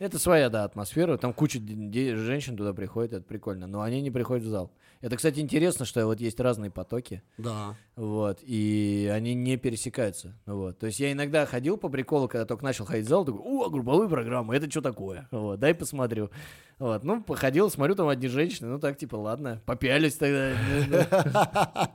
[0.01, 1.17] Это своя, да, атмосфера.
[1.17, 3.67] Там куча женщин туда приходит, это прикольно.
[3.67, 4.71] Но они не приходят в зал.
[4.99, 7.75] Это, кстати, интересно, что вот есть разные потоки, Да.
[7.95, 10.35] вот, и они не пересекаются.
[10.45, 10.77] Вот.
[10.77, 13.69] То есть я иногда ходил по приколу, когда только начал ходить в зал, такой, о,
[13.69, 15.27] групповые программы, это что такое?
[15.31, 16.29] Вот, дай посмотрю.
[16.77, 20.51] Вот, ну, походил, смотрю, там одни женщины, ну так, типа, ладно, попялись тогда.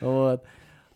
[0.00, 0.44] Вот.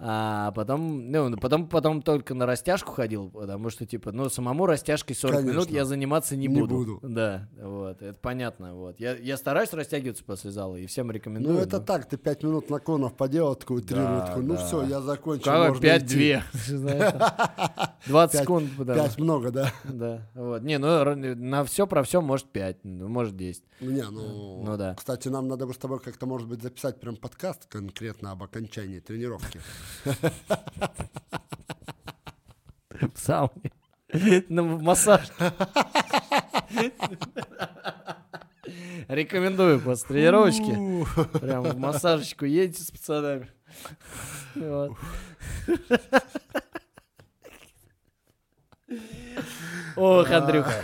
[0.00, 5.16] А потом, ну, потом, потом только на растяжку ходил, потому что, типа, ну, самому растяжкой
[5.16, 5.74] 40 минут Конечно.
[5.74, 6.76] я заниматься не, Не буду.
[6.76, 7.00] буду.
[7.02, 9.00] Да, вот, это понятно, вот.
[9.00, 11.56] Я, я стараюсь растягиваться после зала и всем рекомендую.
[11.56, 14.64] Ну, это но- так, ты пять минут наклонов поделал, такую три Да, такой, ну да.
[14.66, 15.44] все, я закончил.
[15.46, 15.98] Как можно 5-2.
[15.98, 16.38] идти.
[16.68, 17.14] знаешь,
[18.06, 18.70] 20 Пять- секунд.
[18.78, 18.94] да.
[18.94, 19.72] Пять много, да?
[19.82, 20.62] Да, вот.
[20.62, 23.64] Не, ну на все про все может 5, ну, может 10.
[23.80, 24.94] Не, ну, Ну да.
[24.94, 29.00] Кстати, нам надо бы с тобой как-то, может быть, записать прям подкаст конкретно об окончании
[29.00, 29.60] тренировки.
[33.14, 33.72] В сауне.
[34.48, 35.30] Ну, в массаж.
[39.08, 41.38] Рекомендую после тренировочки.
[41.38, 43.48] Прям в массажечку едете с пацанами.
[49.96, 50.82] Ох, Андрюха.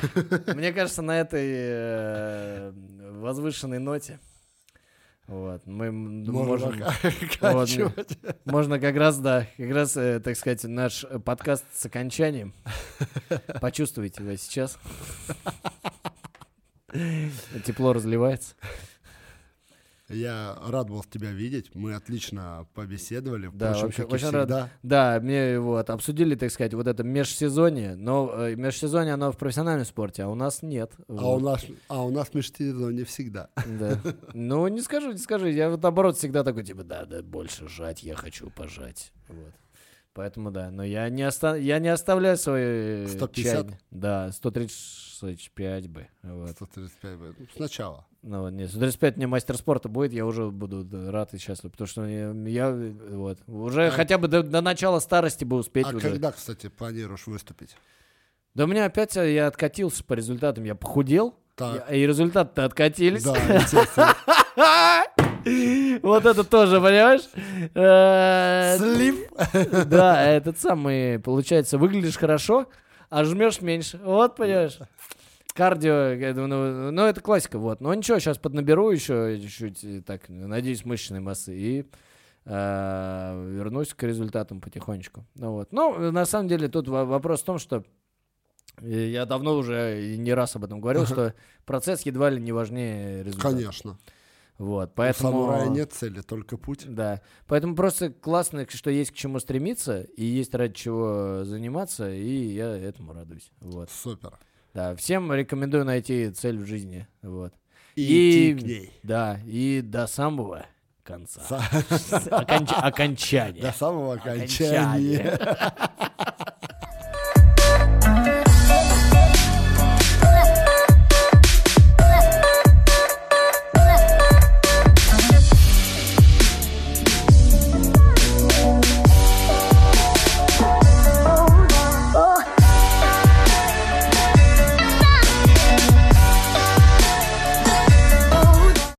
[0.55, 2.73] Мне кажется, на этой э,
[3.13, 4.19] возвышенной ноте
[5.27, 6.83] вот, мы Можно можем...
[7.41, 8.19] оканчивать.
[8.45, 12.53] Можно как раз, да, как раз, э, так сказать, наш э, подкаст с окончанием.
[13.61, 14.79] Почувствуйте его сейчас.
[17.65, 18.55] Тепло разливается.
[20.09, 21.75] Я рад был тебя видеть.
[21.75, 23.51] Мы отлично побеседовали.
[23.55, 24.71] Да, Впрочем, вообще, очень рад.
[24.83, 29.87] Да, мне вот обсудили, так сказать, вот это межсезонье, но э, межсезонье оно в профессиональном
[29.87, 30.93] спорте, а у нас нет.
[31.09, 31.43] А Вот.
[31.43, 33.49] у нас, а у нас межсезонье всегда.
[33.67, 33.99] Да.
[34.35, 35.47] Ну, не скажу, не скажу.
[35.47, 39.13] Я вот наоборот всегда такой, типа, да, да, больше жать, я хочу пожать.
[39.29, 39.55] Вот.
[40.13, 41.57] Поэтому да, но я не, оста...
[41.57, 43.53] я не оставляю свои 150?
[43.53, 43.79] чайни.
[43.91, 46.07] Да, 135 бы.
[46.23, 46.51] Вот.
[46.51, 47.35] 135 бы.
[47.37, 48.07] Ну, Сначала.
[48.27, 51.87] Ну, вот, нет, 135 мне мастер спорта будет, я уже буду рад и счастлив, потому
[51.87, 52.75] что я, я,
[53.11, 56.01] вот, уже А- хотя бы до, до начала старости бы успеть А уже.
[56.11, 57.77] когда, кстати, планируешь выступить?
[58.55, 61.93] Да у меня опять э, я откатился по результатам, я похудел, Так.
[61.93, 63.25] и результаты-то откатились.
[63.25, 64.15] Да, естественно.
[66.03, 67.21] Вот это тоже, понимаешь?
[67.75, 69.29] Э, Слив.
[69.87, 72.67] Да, этот самый, получается, выглядишь хорошо,
[73.11, 74.01] а жмешь меньше.
[74.03, 74.79] Вот, понимаешь?
[75.55, 77.81] Кардио, я думаю, ну, ну, это классика, вот.
[77.81, 81.87] Но ничего, сейчас поднаберу еще чуть-чуть, так, надеюсь, мышечной массы, и
[82.45, 85.25] э, вернусь к результатам потихонечку.
[85.37, 85.73] Ну, вот.
[85.73, 87.85] ну, на самом деле, тут во- вопрос в том, что
[88.81, 91.35] э, я давно уже не раз об этом говорил, что
[91.65, 93.55] процесс едва ли не важнее результата.
[93.55, 93.99] Конечно.
[94.59, 95.31] Вот, У поэтому...
[95.31, 96.85] самурая нет цели, только путь.
[96.87, 97.23] Да.
[97.47, 102.77] Поэтому просто классно, что есть к чему стремиться, и есть ради чего заниматься, и я
[102.77, 103.51] этому радуюсь.
[103.61, 103.91] Вот.
[103.91, 104.39] Супер.
[104.75, 107.07] Да, всем рекомендую найти цель в жизни.
[107.23, 107.53] Вот.
[107.95, 108.91] И И- идти к ней.
[109.05, 110.67] Да, и до самого
[111.05, 111.43] конца.
[111.49, 113.63] Оконч- Окончания.
[113.63, 115.31] До самого окончания.
[115.31, 115.39] Окончания.